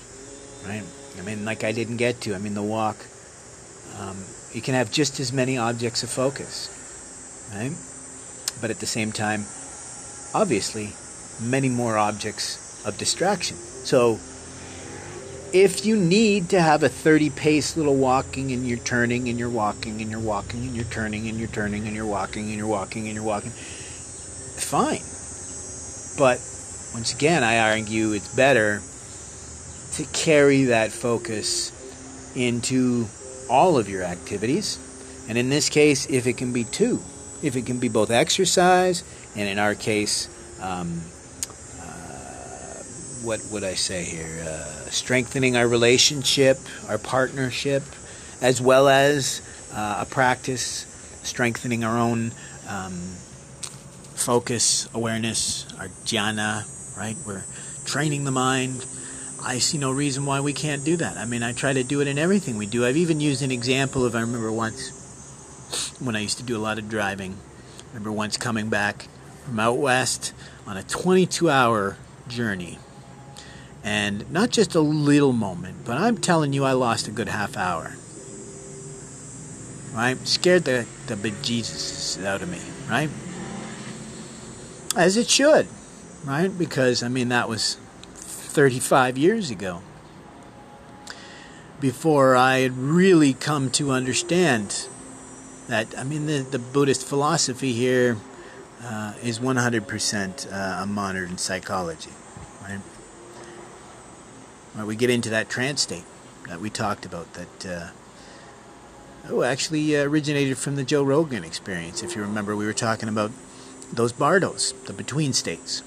right? 0.65 0.83
I 1.17 1.21
mean, 1.21 1.45
like 1.45 1.63
I 1.63 1.71
didn't 1.71 1.97
get 1.97 2.21
to. 2.21 2.35
I 2.35 2.37
mean, 2.37 2.53
the 2.53 2.63
walk. 2.63 2.97
Um, 3.99 4.23
you 4.53 4.61
can 4.61 4.73
have 4.73 4.91
just 4.91 5.19
as 5.19 5.31
many 5.33 5.57
objects 5.57 6.03
of 6.03 6.09
focus, 6.09 6.69
right? 7.53 7.73
But 8.61 8.69
at 8.69 8.79
the 8.79 8.85
same 8.85 9.11
time, 9.11 9.45
obviously, 10.33 10.93
many 11.41 11.69
more 11.69 11.97
objects 11.97 12.85
of 12.85 12.97
distraction. 12.97 13.57
So 13.57 14.19
if 15.53 15.85
you 15.85 15.97
need 15.97 16.49
to 16.49 16.61
have 16.61 16.83
a 16.83 16.89
30 16.89 17.29
pace 17.31 17.75
little 17.75 17.95
walking 17.95 18.51
and 18.51 18.65
you're 18.67 18.77
turning 18.77 19.27
and 19.27 19.37
you're 19.37 19.49
walking 19.49 20.01
and 20.01 20.09
you're 20.09 20.19
walking 20.19 20.61
and 20.61 20.75
you're 20.75 20.85
turning 20.85 21.27
and 21.27 21.37
you're 21.37 21.49
turning 21.49 21.87
and 21.87 21.95
you're 21.95 22.05
walking 22.05 22.45
and 22.45 22.55
you're 22.55 22.67
walking 22.67 23.07
and 23.07 23.15
you're 23.15 23.23
walking, 23.23 23.51
fine. 24.71 25.03
But 26.17 26.39
once 26.93 27.13
again, 27.13 27.43
I 27.43 27.71
argue 27.71 28.13
it's 28.13 28.33
better 28.33 28.81
to 29.93 30.05
carry 30.13 30.65
that 30.65 30.91
focus 30.91 31.71
into 32.35 33.07
all 33.49 33.77
of 33.77 33.89
your 33.89 34.03
activities. 34.03 34.79
And 35.27 35.37
in 35.37 35.49
this 35.49 35.69
case, 35.69 36.09
if 36.09 36.25
it 36.25 36.37
can 36.37 36.53
be 36.53 36.63
two, 36.63 37.01
if 37.43 37.55
it 37.55 37.65
can 37.65 37.79
be 37.79 37.89
both 37.89 38.11
exercise 38.11 39.03
and 39.35 39.47
in 39.47 39.59
our 39.59 39.75
case, 39.75 40.29
um, 40.61 41.01
what 43.23 43.41
would 43.51 43.63
I 43.63 43.75
say 43.75 44.03
here? 44.03 44.43
Uh, 44.47 44.89
strengthening 44.89 45.55
our 45.55 45.67
relationship, 45.67 46.57
our 46.87 46.97
partnership, 46.97 47.83
as 48.41 48.61
well 48.61 48.89
as 48.89 49.41
uh, 49.73 49.99
a 50.01 50.05
practice 50.05 50.87
strengthening 51.23 51.83
our 51.83 51.97
own 51.97 52.31
um, 52.67 52.99
focus, 54.23 54.87
awareness, 54.93 55.65
our 55.79 55.87
jhana, 56.05 56.65
right? 56.97 57.15
We're 57.25 57.43
training 57.85 58.23
the 58.23 58.31
mind. 58.31 58.85
I 59.43 59.57
see 59.57 59.77
no 59.77 59.91
reason 59.91 60.25
why 60.25 60.41
we 60.41 60.53
can't 60.53 60.83
do 60.85 60.97
that. 60.97 61.17
I 61.17 61.25
mean, 61.25 61.43
I 61.43 61.53
try 61.53 61.73
to 61.73 61.83
do 61.83 62.01
it 62.01 62.07
in 62.07 62.17
everything 62.17 62.57
we 62.57 62.67
do. 62.67 62.85
I've 62.85 62.97
even 62.97 63.19
used 63.19 63.41
an 63.41 63.51
example 63.51 64.05
of, 64.05 64.15
I 64.15 64.21
remember 64.21 64.51
once 64.51 65.97
when 65.99 66.15
I 66.15 66.19
used 66.19 66.37
to 66.37 66.43
do 66.43 66.55
a 66.55 66.59
lot 66.59 66.77
of 66.77 66.89
driving. 66.89 67.33
I 67.33 67.87
remember 67.87 68.11
once 68.11 68.37
coming 68.37 68.69
back 68.69 69.07
from 69.45 69.59
out 69.59 69.77
west 69.77 70.33
on 70.67 70.77
a 70.77 70.83
22 70.83 71.49
hour 71.49 71.97
journey 72.27 72.77
and 73.83 74.29
not 74.31 74.51
just 74.51 74.75
a 74.75 74.81
little 74.81 75.33
moment, 75.33 75.77
but 75.85 75.97
I'm 75.97 76.17
telling 76.17 76.53
you, 76.53 76.63
I 76.63 76.73
lost 76.73 77.07
a 77.07 77.11
good 77.11 77.27
half 77.27 77.57
hour. 77.57 77.95
Right? 79.93 80.17
Scared 80.25 80.65
the, 80.65 80.85
the 81.07 81.15
bejesus 81.15 82.23
out 82.23 82.41
of 82.41 82.49
me, 82.49 82.59
right? 82.89 83.09
As 84.95 85.17
it 85.17 85.29
should, 85.29 85.67
right? 86.25 86.49
Because, 86.49 87.01
I 87.01 87.07
mean, 87.07 87.29
that 87.29 87.47
was 87.47 87.77
35 88.13 89.17
years 89.17 89.49
ago. 89.49 89.81
Before 91.79 92.35
I 92.35 92.59
had 92.59 92.77
really 92.77 93.33
come 93.33 93.71
to 93.71 93.91
understand 93.91 94.87
that 95.71 95.97
I 95.97 96.03
mean 96.03 96.25
the 96.25 96.39
the 96.39 96.59
Buddhist 96.59 97.07
philosophy 97.07 97.71
here 97.71 98.17
uh, 98.83 99.13
is 99.23 99.39
100% 99.39 100.51
uh, 100.51 100.83
a 100.83 100.85
modern 100.85 101.37
psychology, 101.37 102.11
right? 102.61 102.79
Right, 104.75 104.85
we 104.85 104.95
get 104.95 105.09
into 105.09 105.29
that 105.29 105.49
trance 105.49 105.81
state 105.81 106.03
that 106.47 106.59
we 106.59 106.69
talked 106.69 107.05
about 107.05 107.33
that 107.33 107.65
uh, 107.65 107.89
oh 109.29 109.43
actually 109.43 109.97
uh, 109.97 110.03
originated 110.03 110.57
from 110.57 110.75
the 110.75 110.83
Joe 110.83 111.03
Rogan 111.03 111.43
experience. 111.43 112.03
If 112.03 112.15
you 112.15 112.21
remember, 112.21 112.55
we 112.55 112.65
were 112.65 112.73
talking 112.73 113.07
about 113.07 113.31
those 113.93 114.13
bardos, 114.13 114.73
the 114.85 114.93
between 114.93 115.33
states, 115.33 115.83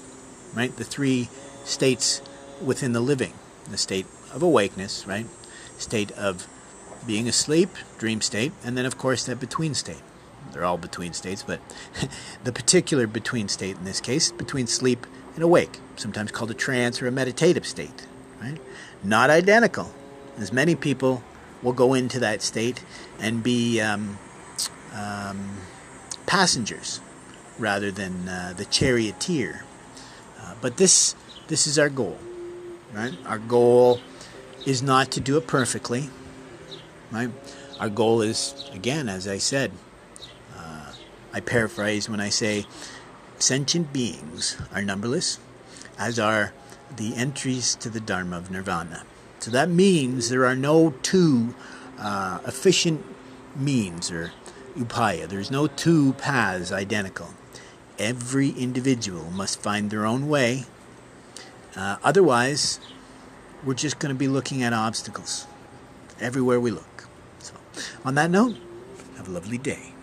right? 0.53 0.75
The 0.75 0.83
three 0.83 1.29
states 1.63 2.21
within 2.63 2.93
the 2.93 3.01
living: 3.01 3.33
the 3.69 3.77
state 3.77 4.05
of 4.33 4.41
awakeness, 4.41 5.05
right? 5.07 5.25
State 5.77 6.11
of 6.11 6.47
being 7.05 7.27
asleep, 7.27 7.69
dream 7.97 8.21
state, 8.21 8.51
and 8.63 8.77
then 8.77 8.85
of 8.85 8.97
course 8.97 9.25
that 9.25 9.39
between 9.39 9.73
state. 9.73 10.01
They're 10.51 10.65
all 10.65 10.77
between 10.77 11.13
states, 11.13 11.43
but 11.43 11.59
the 12.43 12.51
particular 12.51 13.07
between 13.07 13.47
state 13.47 13.77
in 13.77 13.83
this 13.83 13.99
case, 13.99 14.31
between 14.31 14.67
sleep 14.67 15.05
and 15.33 15.43
awake, 15.43 15.79
sometimes 15.95 16.31
called 16.31 16.51
a 16.51 16.55
trance 16.55 17.01
or 17.01 17.07
a 17.07 17.11
meditative 17.11 17.65
state, 17.65 18.07
right? 18.41 18.57
Not 19.03 19.29
identical, 19.29 19.91
as 20.37 20.53
many 20.53 20.75
people 20.75 21.23
will 21.61 21.73
go 21.73 21.93
into 21.93 22.19
that 22.19 22.41
state 22.41 22.83
and 23.19 23.43
be 23.43 23.81
um, 23.81 24.17
um, 24.93 25.57
passengers 26.25 27.01
rather 27.57 27.91
than 27.91 28.27
uh, 28.27 28.53
the 28.55 28.65
charioteer. 28.65 29.63
Uh, 30.39 30.55
but 30.61 30.77
this 30.77 31.15
this 31.47 31.67
is 31.67 31.77
our 31.77 31.89
goal, 31.89 32.17
right? 32.93 33.13
Our 33.25 33.39
goal 33.39 33.99
is 34.65 34.81
not 34.81 35.11
to 35.11 35.19
do 35.19 35.37
it 35.37 35.47
perfectly, 35.47 36.09
right? 37.11 37.29
Our 37.79 37.89
goal 37.89 38.21
is, 38.21 38.69
again, 38.73 39.09
as 39.09 39.27
I 39.27 39.37
said, 39.37 39.71
uh, 40.57 40.91
I 41.33 41.39
paraphrase 41.39 42.09
when 42.09 42.19
I 42.19 42.29
say, 42.29 42.65
sentient 43.37 43.93
beings 43.93 44.57
are 44.73 44.81
numberless, 44.81 45.39
as 45.99 46.17
are 46.17 46.53
the 46.95 47.15
entries 47.15 47.75
to 47.75 47.89
the 47.89 47.99
Dharma 47.99 48.37
of 48.37 48.49
Nirvana. 48.49 49.03
So 49.39 49.51
that 49.51 49.69
means 49.69 50.29
there 50.29 50.45
are 50.45 50.55
no 50.55 50.95
two 51.03 51.53
uh, 51.99 52.39
efficient 52.47 53.05
means 53.55 54.09
or 54.09 54.31
upaya. 54.75 55.27
There's 55.27 55.51
no 55.51 55.67
two 55.67 56.13
paths 56.13 56.71
identical. 56.71 57.29
Every 57.97 58.49
individual 58.49 59.31
must 59.31 59.61
find 59.61 59.89
their 59.89 60.05
own 60.05 60.27
way. 60.27 60.65
Uh, 61.75 61.97
otherwise, 62.03 62.79
we're 63.63 63.73
just 63.73 63.99
going 63.99 64.13
to 64.13 64.17
be 64.17 64.27
looking 64.27 64.63
at 64.63 64.73
obstacles 64.73 65.47
everywhere 66.19 66.59
we 66.59 66.71
look. 66.71 67.07
So, 67.39 67.53
on 68.03 68.15
that 68.15 68.29
note, 68.29 68.57
have 69.17 69.27
a 69.27 69.31
lovely 69.31 69.57
day. 69.57 69.94